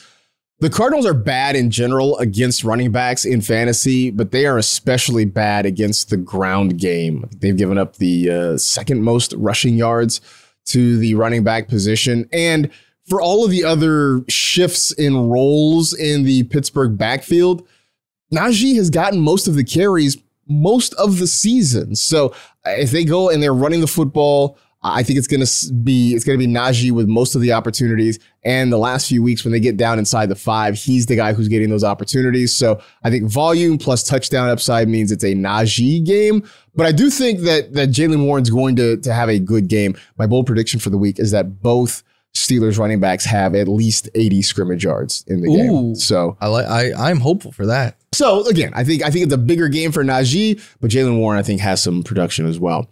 the 0.60 0.69
Cardinals 0.69 1.06
are 1.06 1.13
bad 1.13 1.56
in 1.56 1.72
general 1.72 2.17
against 2.17 2.63
running 2.63 2.91
backs 2.91 3.24
in 3.24 3.41
fantasy, 3.41 4.12
but 4.12 4.32
they 4.32 4.45
are 4.45 4.58
especially 4.58 5.24
bad 5.26 5.65
against 5.65 6.10
the 6.10 6.17
ground 6.17 6.78
game. 6.78 7.30
They've 7.38 7.56
given 7.56 7.78
up 7.78 7.95
the 7.95 8.30
uh, 8.30 8.58
second 8.58 9.04
most 9.04 9.34
rushing 9.34 9.76
yards 9.76 10.19
to 10.65 10.98
the 10.98 11.15
running 11.15 11.43
back 11.43 11.69
position. 11.69 12.28
And 12.34 12.69
for 13.08 13.22
all 13.22 13.45
of 13.45 13.52
the 13.52 13.63
other 13.63 14.24
shifts 14.28 14.91
in 14.91 15.30
roles 15.30 15.93
in 15.93 16.24
the 16.24 16.43
Pittsburgh 16.43 16.98
backfield, 16.98 17.65
Najee 18.34 18.76
has 18.76 18.89
gotten 18.89 19.19
most 19.19 19.48
of 19.48 19.56
the 19.56 19.63
carries 19.63 20.17
most 20.48 20.93
of 20.95 21.19
the 21.19 21.28
season. 21.28 21.95
So 21.95 22.30
uh, 22.65 22.72
if 22.72 22.91
they 22.91 23.06
go 23.06 23.30
and 23.30 23.41
they're 23.41 23.54
running 23.54 23.82
the 23.82 23.88
football, 23.88 24.58
I 24.82 25.04
think 25.04 25.20
it's 25.20 25.28
going 25.28 25.46
to 25.46 25.74
be 25.74 26.13
it's 26.15 26.24
going 26.24 26.39
to 26.39 26.46
be 26.46 26.52
Najee 26.52 26.92
with 26.92 27.08
most 27.08 27.36
of 27.36 27.42
the 27.42 27.52
opportunities. 27.52 28.18
And 28.44 28.72
the 28.72 28.78
last 28.78 29.10
few 29.10 29.22
weeks 29.22 29.44
when 29.44 29.52
they 29.52 29.60
get 29.60 29.76
down 29.76 30.00
inside 30.00 30.28
the 30.28 30.36
five, 30.36 30.76
he's 30.76 31.06
the 31.08 31.18
guy 31.18 31.34
who's 31.34 31.50
getting 31.50 31.70
those 31.70 31.84
opportunities. 31.84 32.56
So 32.56 32.82
I 33.04 33.10
think 33.10 33.30
volume 33.30 33.78
plus 33.78 34.04
touchdown 34.04 34.50
upside 34.50 34.88
means 34.88 35.12
it's 35.12 35.24
a 35.26 35.34
Najee 35.34 36.06
game. 36.06 36.48
But 36.76 36.86
I 36.86 36.94
do 36.94 37.10
think 37.10 37.42
that 37.42 37.74
that 37.74 37.89
Jaylen 37.89 38.24
Warren's 38.24 38.50
going 38.50 38.78
to 38.78 38.96
to 38.98 39.13
have 39.13 39.30
a 39.30 39.38
good 39.39 39.68
game. 39.68 39.98
My 40.18 40.26
bold 40.26 40.46
prediction 40.46 40.80
for 40.80 40.89
the 40.89 40.98
week 40.98 41.20
is 41.20 41.32
that 41.32 41.62
both 41.62 42.04
Steelers 42.34 42.78
running 42.78 43.02
backs 43.02 43.26
have 43.26 43.56
at 43.56 43.68
least 43.68 44.08
80 44.15 44.44
scrimmage 44.44 44.84
yards 44.86 45.26
in 45.28 45.42
the 45.42 45.50
game. 45.50 45.96
So 45.96 46.38
I 46.39 46.48
like 46.48 46.68
I 46.68 46.94
I'm 46.94 47.20
hopeful 47.20 47.52
for 47.52 47.65
that. 47.65 47.98
so 48.13 48.48
again, 48.48 48.72
I 48.76 48.86
think 48.86 49.04
I 49.04 49.10
think 49.10 49.26
it's 49.26 49.34
a 49.34 49.38
bigger 49.38 49.68
game 49.68 49.92
for 49.92 50.06
Najee, 50.06 50.62
but 50.80 50.89
Jaylen 50.89 51.18
Warren 51.18 51.38
I 51.38 51.44
think 51.44 51.60
has 51.60 51.84
some 51.84 52.02
production 52.02 52.46
as 52.46 52.60
well. 52.60 52.89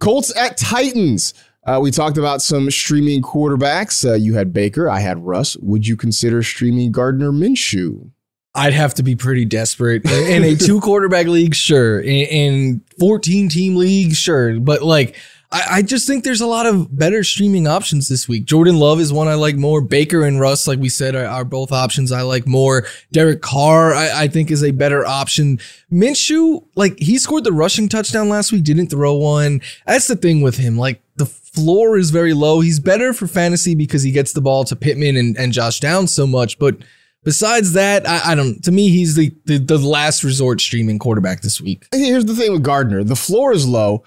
Colts 0.00 0.34
at 0.36 0.56
Titans. 0.56 1.34
Uh, 1.64 1.78
we 1.80 1.90
talked 1.90 2.16
about 2.18 2.42
some 2.42 2.70
streaming 2.70 3.22
quarterbacks. 3.22 4.08
Uh, 4.08 4.14
you 4.14 4.34
had 4.34 4.52
Baker, 4.52 4.88
I 4.88 5.00
had 5.00 5.24
Russ. 5.24 5.56
Would 5.58 5.86
you 5.86 5.96
consider 5.96 6.42
streaming 6.42 6.90
Gardner 6.90 7.30
Minshew? 7.30 8.10
I'd 8.54 8.72
have 8.72 8.94
to 8.94 9.04
be 9.04 9.14
pretty 9.14 9.44
desperate 9.44 10.04
in 10.04 10.42
a 10.42 10.56
two 10.56 10.80
quarterback 10.80 11.26
league, 11.26 11.54
sure. 11.54 12.00
In, 12.00 12.26
in 12.26 12.84
14 12.98 13.48
team 13.48 13.76
league, 13.76 14.14
sure. 14.14 14.58
But 14.58 14.82
like, 14.82 15.16
I, 15.52 15.62
I 15.70 15.82
just 15.82 16.06
think 16.06 16.22
there's 16.22 16.40
a 16.40 16.46
lot 16.46 16.66
of 16.66 16.96
better 16.96 17.24
streaming 17.24 17.66
options 17.66 18.08
this 18.08 18.28
week. 18.28 18.44
Jordan 18.44 18.78
Love 18.78 19.00
is 19.00 19.12
one 19.12 19.26
I 19.26 19.34
like 19.34 19.56
more. 19.56 19.80
Baker 19.80 20.24
and 20.24 20.38
Russ, 20.38 20.68
like 20.68 20.78
we 20.78 20.88
said, 20.88 21.16
are, 21.16 21.26
are 21.26 21.44
both 21.44 21.72
options 21.72 22.12
I 22.12 22.22
like 22.22 22.46
more. 22.46 22.86
Derek 23.10 23.42
Carr, 23.42 23.92
I, 23.92 24.22
I 24.22 24.28
think, 24.28 24.50
is 24.50 24.62
a 24.62 24.70
better 24.70 25.04
option. 25.04 25.58
Minshew, 25.92 26.64
like 26.76 26.98
he 26.98 27.18
scored 27.18 27.44
the 27.44 27.52
rushing 27.52 27.88
touchdown 27.88 28.28
last 28.28 28.52
week, 28.52 28.62
didn't 28.62 28.88
throw 28.88 29.14
one. 29.14 29.60
That's 29.86 30.06
the 30.06 30.16
thing 30.16 30.40
with 30.40 30.56
him. 30.56 30.78
Like 30.78 31.02
the 31.16 31.26
floor 31.26 31.98
is 31.98 32.10
very 32.10 32.32
low. 32.32 32.60
He's 32.60 32.78
better 32.78 33.12
for 33.12 33.26
fantasy 33.26 33.74
because 33.74 34.04
he 34.04 34.12
gets 34.12 34.32
the 34.32 34.40
ball 34.40 34.62
to 34.64 34.76
Pittman 34.76 35.16
and, 35.16 35.36
and 35.36 35.52
Josh 35.52 35.80
Downs 35.80 36.12
so 36.12 36.26
much, 36.26 36.58
but 36.58 36.76
Besides 37.22 37.74
that, 37.74 38.08
I, 38.08 38.32
I 38.32 38.34
don't. 38.34 38.64
To 38.64 38.72
me, 38.72 38.88
he's 38.88 39.14
the, 39.14 39.30
the 39.44 39.58
the 39.58 39.76
last 39.76 40.24
resort 40.24 40.58
streaming 40.58 40.98
quarterback 40.98 41.42
this 41.42 41.60
week. 41.60 41.86
Here's 41.92 42.24
the 42.24 42.34
thing 42.34 42.50
with 42.50 42.62
Gardner: 42.62 43.04
the 43.04 43.14
floor 43.14 43.52
is 43.52 43.68
low. 43.68 44.04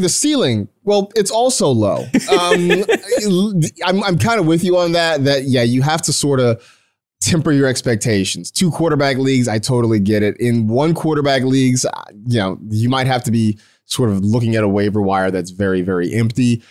The 0.00 0.08
ceiling, 0.08 0.68
well, 0.84 1.10
it's 1.14 1.30
also 1.30 1.68
low. 1.68 2.04
Um, 2.30 2.70
I'm, 3.84 4.02
I'm 4.04 4.18
kind 4.18 4.40
of 4.40 4.46
with 4.46 4.64
you 4.64 4.76
on 4.78 4.92
that. 4.92 5.24
That 5.24 5.44
yeah, 5.44 5.62
you 5.62 5.82
have 5.82 6.02
to 6.02 6.12
sort 6.12 6.40
of 6.40 6.62
temper 7.20 7.52
your 7.52 7.66
expectations. 7.66 8.50
Two 8.50 8.70
quarterback 8.70 9.16
leagues, 9.16 9.48
I 9.48 9.58
totally 9.58 10.00
get 10.00 10.22
it. 10.22 10.36
In 10.38 10.68
one 10.68 10.94
quarterback 10.94 11.42
leagues, 11.42 11.84
uh, 11.84 12.04
you 12.26 12.38
know, 12.38 12.58
you 12.70 12.88
might 12.88 13.06
have 13.06 13.24
to 13.24 13.30
be 13.30 13.58
sort 13.84 14.10
of 14.10 14.24
looking 14.24 14.54
at 14.54 14.64
a 14.64 14.68
waiver 14.68 15.02
wire 15.02 15.30
that's 15.30 15.50
very, 15.50 15.82
very 15.82 16.14
empty. 16.14 16.62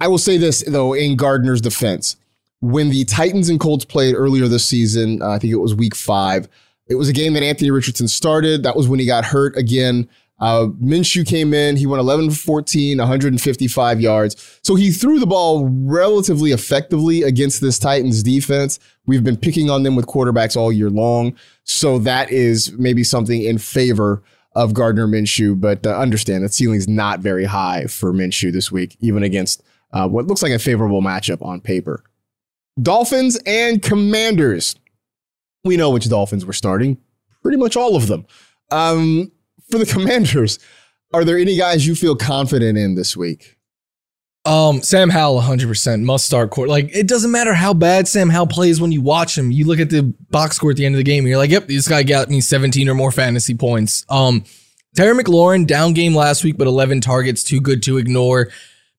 I 0.00 0.08
will 0.08 0.18
say 0.18 0.36
this 0.36 0.62
though, 0.64 0.92
in 0.92 1.16
Gardner's 1.16 1.60
defense, 1.60 2.16
when 2.60 2.90
the 2.90 3.04
Titans 3.04 3.48
and 3.48 3.60
Colts 3.60 3.84
played 3.84 4.14
earlier 4.14 4.48
this 4.48 4.64
season, 4.64 5.22
uh, 5.22 5.30
I 5.30 5.38
think 5.38 5.52
it 5.52 5.56
was 5.56 5.74
Week 5.74 5.94
Five. 5.94 6.48
It 6.88 6.94
was 6.94 7.08
a 7.08 7.12
game 7.12 7.32
that 7.34 7.42
Anthony 7.42 7.70
Richardson 7.70 8.08
started. 8.08 8.62
That 8.62 8.76
was 8.76 8.88
when 8.88 9.00
he 9.00 9.06
got 9.06 9.24
hurt 9.24 9.56
again. 9.56 10.08
Uh, 10.38 10.66
Minshew 10.82 11.26
came 11.26 11.54
in. 11.54 11.76
He 11.76 11.86
went 11.86 12.00
11 12.00 12.30
for 12.30 12.36
14, 12.36 12.98
155 12.98 14.00
yards. 14.00 14.58
So 14.62 14.74
he 14.74 14.90
threw 14.90 15.18
the 15.18 15.26
ball 15.26 15.66
relatively 15.68 16.52
effectively 16.52 17.22
against 17.22 17.60
this 17.60 17.78
Titans 17.78 18.22
defense. 18.22 18.78
We've 19.06 19.24
been 19.24 19.36
picking 19.36 19.70
on 19.70 19.82
them 19.82 19.96
with 19.96 20.06
quarterbacks 20.06 20.56
all 20.56 20.72
year 20.72 20.90
long. 20.90 21.36
So 21.64 21.98
that 22.00 22.30
is 22.30 22.72
maybe 22.72 23.02
something 23.02 23.42
in 23.42 23.58
favor 23.58 24.22
of 24.54 24.74
Gardner 24.74 25.06
Minshew. 25.06 25.58
But 25.58 25.86
uh, 25.86 25.96
understand 25.96 26.44
that 26.44 26.52
ceiling 26.52 26.76
is 26.78 26.88
not 26.88 27.20
very 27.20 27.44
high 27.44 27.86
for 27.86 28.12
Minshew 28.12 28.52
this 28.52 28.70
week, 28.70 28.96
even 29.00 29.22
against 29.22 29.62
uh, 29.92 30.08
what 30.08 30.26
looks 30.26 30.42
like 30.42 30.52
a 30.52 30.58
favorable 30.58 31.02
matchup 31.02 31.42
on 31.42 31.60
paper. 31.60 32.02
Dolphins 32.80 33.38
and 33.46 33.82
Commanders. 33.82 34.76
We 35.64 35.76
know 35.76 35.90
which 35.90 36.08
Dolphins 36.08 36.44
we're 36.44 36.52
starting. 36.52 36.98
Pretty 37.42 37.56
much 37.56 37.76
all 37.76 37.96
of 37.96 38.06
them. 38.06 38.26
Um, 38.70 39.32
for 39.70 39.78
the 39.78 39.86
Commanders, 39.92 40.58
are 41.12 41.24
there 41.24 41.38
any 41.38 41.56
guys 41.56 41.86
you 41.86 41.94
feel 41.94 42.16
confident 42.16 42.78
in 42.78 42.94
this 42.94 43.16
week? 43.16 43.56
Um, 44.44 44.80
Sam 44.80 45.10
Howell, 45.10 45.42
100% 45.42 46.02
must 46.02 46.24
start 46.24 46.50
court. 46.50 46.68
Like, 46.68 46.94
it 46.94 47.08
doesn't 47.08 47.32
matter 47.32 47.52
how 47.52 47.74
bad 47.74 48.06
Sam 48.06 48.28
Howell 48.28 48.46
plays 48.46 48.80
when 48.80 48.92
you 48.92 49.02
watch 49.02 49.36
him. 49.36 49.50
You 49.50 49.66
look 49.66 49.80
at 49.80 49.90
the 49.90 50.14
box 50.30 50.56
score 50.56 50.70
at 50.70 50.76
the 50.76 50.86
end 50.86 50.94
of 50.94 50.98
the 50.98 51.04
game, 51.04 51.24
and 51.24 51.28
you're 51.28 51.38
like, 51.38 51.50
yep, 51.50 51.66
this 51.66 51.88
guy 51.88 52.04
got 52.04 52.28
me 52.28 52.40
17 52.40 52.88
or 52.88 52.94
more 52.94 53.10
fantasy 53.10 53.54
points. 53.54 54.06
Um, 54.08 54.44
Terry 54.94 55.20
McLaurin, 55.20 55.66
down 55.66 55.94
game 55.94 56.14
last 56.14 56.44
week, 56.44 56.56
but 56.56 56.68
11 56.68 57.00
targets, 57.00 57.42
too 57.42 57.60
good 57.60 57.82
to 57.82 57.98
ignore. 57.98 58.48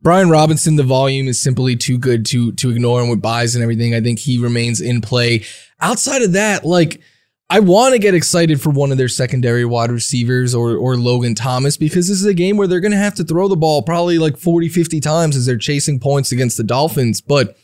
Brian 0.02 0.30
Robinson, 0.30 0.76
the 0.76 0.84
volume 0.84 1.28
is 1.28 1.42
simply 1.42 1.76
too 1.76 1.98
good 1.98 2.26
to 2.28 2.52
to 2.54 2.70
ignore, 2.70 3.02
and 3.02 3.10
with 3.10 3.22
byes 3.22 3.56
and 3.56 3.64
everything, 3.64 3.96
I 3.96 4.02
think 4.02 4.20
he 4.20 4.38
remains 4.38 4.80
in 4.80 5.02
play. 5.02 5.44
Outside 5.80 6.22
of 6.22 6.34
that, 6.34 6.66
like 6.66 7.02
I 7.50 7.62
want 7.62 7.94
to 7.94 8.00
get 8.00 8.14
excited 8.14 8.60
for 8.60 8.72
one 8.72 8.92
of 8.92 8.98
their 8.98 9.08
secondary 9.08 9.64
wide 9.64 9.92
receivers 9.92 10.54
or 10.54 10.76
or 10.76 10.98
Logan 10.98 11.34
Thomas 11.34 11.78
because 11.78 12.10
this 12.10 12.20
is 12.20 12.26
a 12.26 12.34
game 12.34 12.58
where 12.58 12.68
they're 12.68 12.82
going 12.82 12.92
to 12.92 12.98
have 12.98 13.16
to 13.16 13.24
throw 13.24 13.48
the 13.48 13.56
ball 13.56 13.82
probably 13.82 14.18
like 14.18 14.38
40 14.38 14.68
50 14.68 15.00
times 15.00 15.36
as 15.36 15.46
they're 15.46 15.58
chasing 15.58 16.00
points 16.00 16.32
against 16.32 16.58
the 16.58 16.64
Dolphins, 16.64 17.22
but 17.22 17.58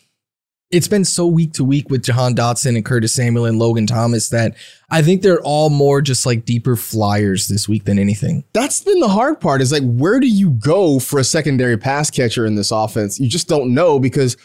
it's 0.71 0.87
been 0.87 1.05
so 1.05 1.27
week 1.27 1.53
to 1.53 1.63
week 1.63 1.89
with 1.89 2.03
Jahan 2.03 2.33
Dotson 2.33 2.75
and 2.75 2.83
Curtis 2.83 3.13
Samuel 3.13 3.45
and 3.45 3.59
Logan 3.59 3.85
Thomas 3.85 4.29
that 4.29 4.55
I 4.89 5.03
think 5.03 5.21
they're 5.21 5.41
all 5.41 5.69
more 5.69 6.01
just 6.01 6.25
like 6.25 6.45
deeper 6.45 6.75
flyers 6.75 7.47
this 7.47 7.69
week 7.69 7.83
than 7.83 7.99
anything. 7.99 8.43
That's 8.53 8.79
been 8.79 8.99
the 8.99 9.09
hard 9.09 9.39
part 9.39 9.61
is 9.61 9.71
like, 9.71 9.83
where 9.83 10.19
do 10.19 10.27
you 10.27 10.49
go 10.51 10.97
for 10.97 11.19
a 11.19 11.23
secondary 11.23 11.77
pass 11.77 12.09
catcher 12.09 12.45
in 12.45 12.55
this 12.55 12.71
offense? 12.71 13.19
You 13.19 13.27
just 13.29 13.47
don't 13.47 13.75
know 13.75 13.99
because 13.99 14.35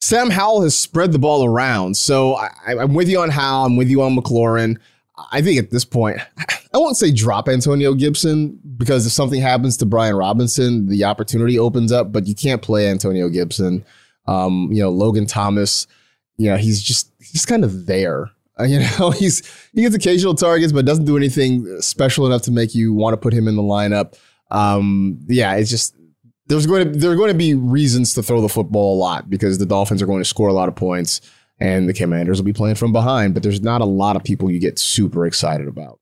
Sam 0.00 0.30
Howell 0.30 0.62
has 0.62 0.78
spread 0.78 1.12
the 1.12 1.18
ball 1.18 1.44
around. 1.44 1.96
So 1.96 2.34
I, 2.34 2.50
am 2.66 2.94
with 2.94 3.08
you 3.08 3.20
on 3.20 3.30
Howell. 3.30 3.66
I'm 3.66 3.76
with 3.76 3.88
you 3.88 4.02
on 4.02 4.16
McLaurin. 4.16 4.78
I 5.32 5.42
think 5.42 5.58
at 5.58 5.70
this 5.70 5.84
point, 5.84 6.18
I 6.74 6.78
won't 6.78 6.96
say 6.96 7.10
drop 7.10 7.48
Antonio 7.48 7.94
Gibson 7.94 8.60
because 8.76 9.06
if 9.06 9.12
something 9.12 9.40
happens 9.40 9.76
to 9.78 9.86
Brian 9.86 10.14
Robinson, 10.14 10.86
the 10.86 11.04
opportunity 11.04 11.58
opens 11.58 11.92
up, 11.92 12.12
but 12.12 12.26
you 12.26 12.34
can't 12.34 12.62
play 12.62 12.88
Antonio 12.88 13.28
Gibson. 13.28 13.84
Um, 14.26 14.68
you 14.70 14.82
know, 14.82 14.90
Logan 14.90 15.26
Thomas, 15.26 15.86
you 16.36 16.50
know, 16.50 16.56
he's 16.56 16.82
just 16.82 17.10
he's 17.20 17.46
kind 17.46 17.64
of 17.64 17.86
there. 17.86 18.30
You 18.66 18.80
know, 18.80 19.12
he's 19.12 19.46
he 19.72 19.82
gets 19.82 19.94
occasional 19.94 20.34
targets, 20.34 20.72
but 20.72 20.84
doesn't 20.84 21.04
do 21.04 21.16
anything 21.16 21.80
special 21.80 22.26
enough 22.26 22.42
to 22.42 22.50
make 22.50 22.74
you 22.74 22.92
want 22.92 23.12
to 23.12 23.16
put 23.16 23.32
him 23.32 23.46
in 23.46 23.54
the 23.54 23.62
lineup. 23.62 24.18
Um, 24.50 25.20
yeah, 25.28 25.54
it's 25.54 25.70
just 25.70 25.94
there's 26.48 26.66
going 26.66 26.92
to 26.92 26.98
there 26.98 27.10
are 27.10 27.16
going 27.16 27.32
to 27.32 27.38
be 27.38 27.54
reasons 27.54 28.14
to 28.14 28.22
throw 28.22 28.40
the 28.40 28.48
football 28.48 28.96
a 28.96 28.98
lot 28.98 29.30
because 29.30 29.58
the 29.58 29.66
Dolphins 29.66 30.02
are 30.02 30.06
going 30.06 30.22
to 30.22 30.28
score 30.28 30.48
a 30.48 30.52
lot 30.52 30.68
of 30.68 30.76
points 30.76 31.20
and 31.60 31.88
the 31.88 31.94
Commanders 31.94 32.38
will 32.38 32.46
be 32.46 32.52
playing 32.52 32.76
from 32.76 32.92
behind, 32.92 33.34
but 33.34 33.42
there's 33.42 33.60
not 33.60 33.80
a 33.80 33.86
lot 33.86 34.16
of 34.16 34.24
people 34.24 34.50
you 34.50 34.60
get 34.60 34.78
super 34.78 35.26
excited 35.26 35.66
about. 35.66 35.98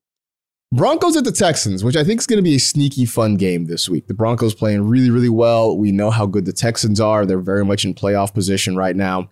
Broncos 0.73 1.17
at 1.17 1.25
the 1.25 1.33
Texans, 1.33 1.85
which 1.85 1.97
I 1.97 2.05
think 2.05 2.21
is 2.21 2.27
going 2.27 2.39
to 2.39 2.43
be 2.43 2.57
a 2.57 2.61
sneaky 2.61 3.07
fun 3.07 3.37
game 3.37 3.67
this 3.67 3.89
week. 3.89 4.09
The 4.09 4.15
Broncos 4.15 4.55
playing 4.55 4.83
really, 4.83 5.11
really 5.11 5.29
well. 5.29 5.77
We 5.77 5.93
know 5.93 6.11
how 6.11 6.27
good 6.27 6.45
the 6.45 6.53
Texans 6.53 7.01
are. 7.01 7.25
They're 7.25 7.39
very 7.39 7.65
much 7.65 7.85
in 7.85 7.95
playoff 7.95 8.35
position 8.35 8.77
right 8.77 8.97
now. 8.97 9.31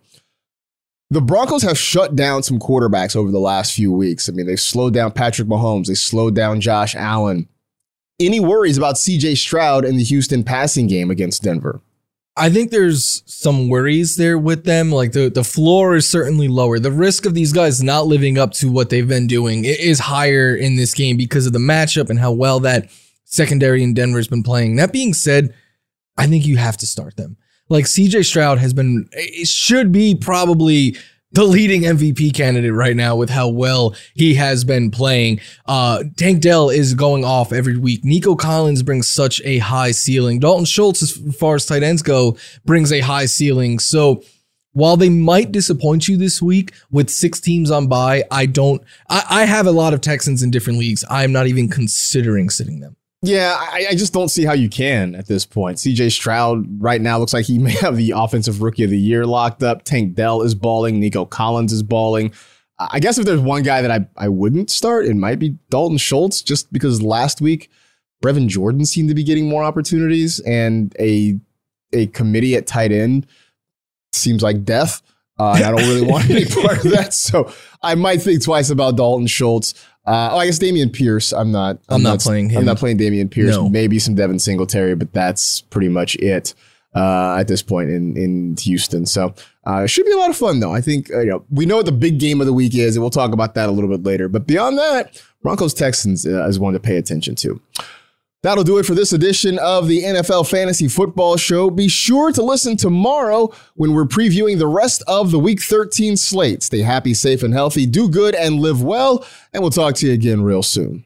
The 1.11 1.21
Broncos 1.21 1.61
have 1.61 1.77
shut 1.77 2.15
down 2.15 2.41
some 2.41 2.57
quarterbacks 2.57 3.15
over 3.15 3.31
the 3.31 3.39
last 3.39 3.73
few 3.73 3.91
weeks. 3.91 4.27
I 4.27 4.31
mean, 4.31 4.47
they 4.47 4.55
slowed 4.55 4.93
down 4.93 5.11
Patrick 5.11 5.47
Mahomes, 5.47 5.87
they 5.87 5.93
slowed 5.93 6.35
down 6.35 6.61
Josh 6.61 6.95
Allen. 6.95 7.47
Any 8.19 8.39
worries 8.39 8.77
about 8.77 8.95
CJ 8.95 9.37
Stroud 9.37 9.83
in 9.83 9.97
the 9.97 10.03
Houston 10.03 10.43
passing 10.43 10.87
game 10.87 11.11
against 11.11 11.43
Denver? 11.43 11.81
I 12.37 12.49
think 12.49 12.71
there's 12.71 13.23
some 13.25 13.69
worries 13.69 14.17
there 14.17 14.37
with 14.37 14.65
them. 14.65 14.91
Like 14.91 15.13
the, 15.13 15.29
the 15.29 15.43
floor 15.43 15.95
is 15.95 16.07
certainly 16.07 16.47
lower. 16.47 16.79
The 16.79 16.91
risk 16.91 17.25
of 17.25 17.33
these 17.33 17.53
guys 17.53 17.81
not 17.81 18.07
living 18.07 18.37
up 18.37 18.51
to 18.53 18.71
what 18.71 18.89
they've 18.89 19.07
been 19.07 19.27
doing 19.27 19.63
is 19.65 19.99
higher 19.99 20.55
in 20.55 20.75
this 20.75 20.93
game 20.93 21.15
because 21.17 21.45
of 21.45 21.53
the 21.53 21.59
matchup 21.59 22.09
and 22.09 22.19
how 22.19 22.31
well 22.31 22.59
that 22.61 22.89
secondary 23.23 23.83
in 23.83 23.93
Denver 23.93 24.17
has 24.17 24.27
been 24.27 24.43
playing. 24.43 24.75
That 24.75 24.91
being 24.91 25.13
said, 25.13 25.53
I 26.17 26.27
think 26.27 26.45
you 26.45 26.57
have 26.57 26.77
to 26.77 26.87
start 26.87 27.15
them. 27.15 27.37
Like 27.69 27.85
CJ 27.85 28.25
Stroud 28.25 28.59
has 28.59 28.73
been, 28.73 29.09
it 29.13 29.47
should 29.47 29.91
be 29.91 30.15
probably 30.15 30.97
the 31.35 31.43
leading 31.43 31.81
MVP 31.81 32.33
candidate 32.33 32.71
right 32.71 32.95
now 32.95 33.17
with 33.17 33.29
how 33.29 33.49
well 33.49 33.93
he 34.13 34.35
has 34.35 34.63
been 34.63 34.89
playing. 34.89 35.41
Uh, 35.65 36.05
Tank 36.15 36.41
Dell 36.41 36.69
is 36.69 36.93
going 36.93 37.25
off 37.25 37.51
every 37.51 37.75
week. 37.75 38.05
Nico 38.05 38.35
Collins 38.35 38.83
brings 38.83 39.11
such 39.11 39.41
a 39.43 39.57
high 39.57 39.91
ceiling. 39.91 40.39
Dalton 40.39 40.63
Schultz, 40.63 41.03
as 41.03 41.35
far 41.35 41.55
as 41.55 41.65
tight 41.65 41.83
ends 41.83 42.01
go, 42.01 42.37
brings 42.63 42.93
a 42.93 43.01
high 43.01 43.25
ceiling. 43.25 43.79
So 43.79 44.23
while 44.71 44.95
they 44.95 45.09
might 45.09 45.51
disappoint 45.51 46.07
you 46.07 46.15
this 46.15 46.41
week 46.41 46.73
with 46.89 47.09
six 47.09 47.41
teams 47.41 47.69
on 47.69 47.87
bye, 47.87 48.23
I 48.31 48.45
don't, 48.45 48.81
I, 49.09 49.23
I 49.29 49.45
have 49.45 49.67
a 49.67 49.71
lot 49.71 49.93
of 49.93 49.99
Texans 49.99 50.41
in 50.41 50.51
different 50.51 50.79
leagues. 50.79 51.03
I'm 51.09 51.33
not 51.33 51.47
even 51.47 51.67
considering 51.67 52.49
sitting 52.49 52.79
them. 52.79 52.95
Yeah, 53.25 53.55
I, 53.57 53.87
I, 53.89 53.95
just 53.95 54.13
don't 54.13 54.29
see 54.29 54.45
how 54.45 54.53
you 54.53 54.69
can 54.69 55.15
at 55.15 55.27
this 55.27 55.45
point. 55.45 55.77
CJ 55.77 56.11
Stroud 56.11 56.65
right 56.81 57.01
now 57.01 57.17
looks 57.17 57.33
like 57.33 57.45
he 57.45 57.57
may 57.59 57.71
have 57.71 57.97
the 57.97 58.11
offensive 58.15 58.61
rookie 58.61 58.83
of 58.83 58.89
the 58.89 58.99
year 58.99 59.25
locked 59.25 59.63
up. 59.63 59.83
Tank 59.83 60.13
Dell 60.13 60.41
is 60.41 60.53
balling. 60.53 60.99
Nico 60.99 61.25
Collins 61.25 61.73
is 61.73 61.83
balling. 61.83 62.31
I 62.77 62.99
guess 62.99 63.17
if 63.17 63.25
there's 63.25 63.39
one 63.39 63.63
guy 63.63 63.81
that 63.81 63.91
I, 63.91 64.05
I 64.17 64.27
wouldn't 64.27 64.69
start, 64.69 65.05
it 65.05 65.15
might 65.15 65.39
be 65.39 65.57
Dalton 65.69 65.97
Schultz, 65.97 66.41
just 66.41 66.73
because 66.73 67.01
last 67.01 67.39
week 67.39 67.71
Brevin 68.23 68.47
Jordan 68.47 68.85
seemed 68.85 69.09
to 69.09 69.15
be 69.15 69.23
getting 69.23 69.47
more 69.47 69.63
opportunities 69.63 70.39
and 70.41 70.93
a 70.99 71.39
a 71.93 72.07
committee 72.07 72.55
at 72.55 72.67
tight 72.67 72.91
end 72.91 73.27
seems 74.11 74.43
like 74.43 74.63
death. 74.65 75.01
Uh, 75.37 75.53
and 75.55 75.63
I 75.65 75.71
don't 75.71 75.87
really 75.87 76.01
want 76.01 76.29
any 76.29 76.45
part 76.63 76.83
of 76.83 76.91
that. 76.91 77.13
So 77.13 77.51
I 77.81 77.95
might 77.95 78.21
think 78.21 78.43
twice 78.43 78.69
about 78.69 78.97
Dalton 78.97 79.27
Schultz. 79.27 79.73
Uh, 80.05 80.29
oh, 80.33 80.37
I 80.37 80.45
guess 80.45 80.59
Dameon 80.59 80.93
Pierce. 80.93 81.33
I'm 81.33 81.51
not. 81.51 81.77
I'm, 81.89 81.95
I'm 81.95 82.03
not, 82.03 82.09
not, 82.11 82.19
playing 82.19 82.49
him. 82.49 82.59
I'm 82.59 82.65
not 82.65 82.77
playing 82.77 82.97
Dameon 82.97 83.31
Pierce. 83.31 83.55
No. 83.55 83.69
Maybe 83.69 83.97
some 83.97 84.15
Devin 84.15 84.39
Singletary, 84.39 84.95
but 84.95 85.11
that's 85.13 85.61
pretty 85.61 85.89
much 85.89 86.15
it 86.17 86.53
uh, 86.95 87.37
at 87.39 87.47
this 87.47 87.61
point 87.61 87.89
in 87.89 88.15
in 88.15 88.55
Houston. 88.59 89.05
So 89.05 89.33
uh, 89.67 89.81
it 89.83 89.87
should 89.87 90.05
be 90.05 90.11
a 90.11 90.17
lot 90.17 90.29
of 90.29 90.37
fun, 90.37 90.59
though. 90.59 90.73
I 90.73 90.81
think 90.81 91.11
uh, 91.11 91.19
you 91.19 91.29
know 91.29 91.45
we 91.49 91.65
know 91.65 91.77
what 91.77 91.85
the 91.85 91.91
big 91.91 92.19
game 92.19 92.39
of 92.39 92.47
the 92.47 92.53
week 92.53 92.75
is, 92.75 92.95
and 92.95 93.03
we'll 93.03 93.09
talk 93.09 93.33
about 93.33 93.55
that 93.55 93.67
a 93.67 93.71
little 93.71 93.89
bit 93.89 94.03
later. 94.03 94.29
But 94.29 94.45
beyond 94.47 94.77
that, 94.77 95.21
Broncos 95.41 95.73
Texans 95.73 96.25
uh, 96.25 96.47
is 96.47 96.59
one 96.59 96.73
to 96.73 96.79
pay 96.79 96.97
attention 96.97 97.35
to. 97.35 97.59
That'll 98.45 98.63
do 98.63 98.77
it 98.77 98.85
for 98.85 98.93
this 98.93 99.11
edition 99.11 99.57
of 99.57 99.87
the 99.87 100.03
NFL 100.03 100.47
Fantasy 100.47 100.87
Football 100.87 101.35
Show. 101.35 101.71
Be 101.71 101.87
sure 101.87 102.31
to 102.31 102.43
listen 102.43 102.77
tomorrow 102.77 103.51
when 103.73 103.91
we're 103.91 104.05
previewing 104.05 104.59
the 104.59 104.67
rest 104.67 105.01
of 105.07 105.31
the 105.31 105.39
Week 105.39 105.59
13 105.63 106.15
slate. 106.15 106.61
Stay 106.61 106.81
happy, 106.81 107.15
safe, 107.15 107.41
and 107.41 107.55
healthy. 107.55 107.87
Do 107.87 108.07
good 108.07 108.35
and 108.35 108.59
live 108.59 108.83
well. 108.83 109.25
And 109.51 109.63
we'll 109.63 109.71
talk 109.71 109.95
to 109.95 110.05
you 110.05 110.13
again 110.13 110.43
real 110.43 110.61
soon. 110.61 111.05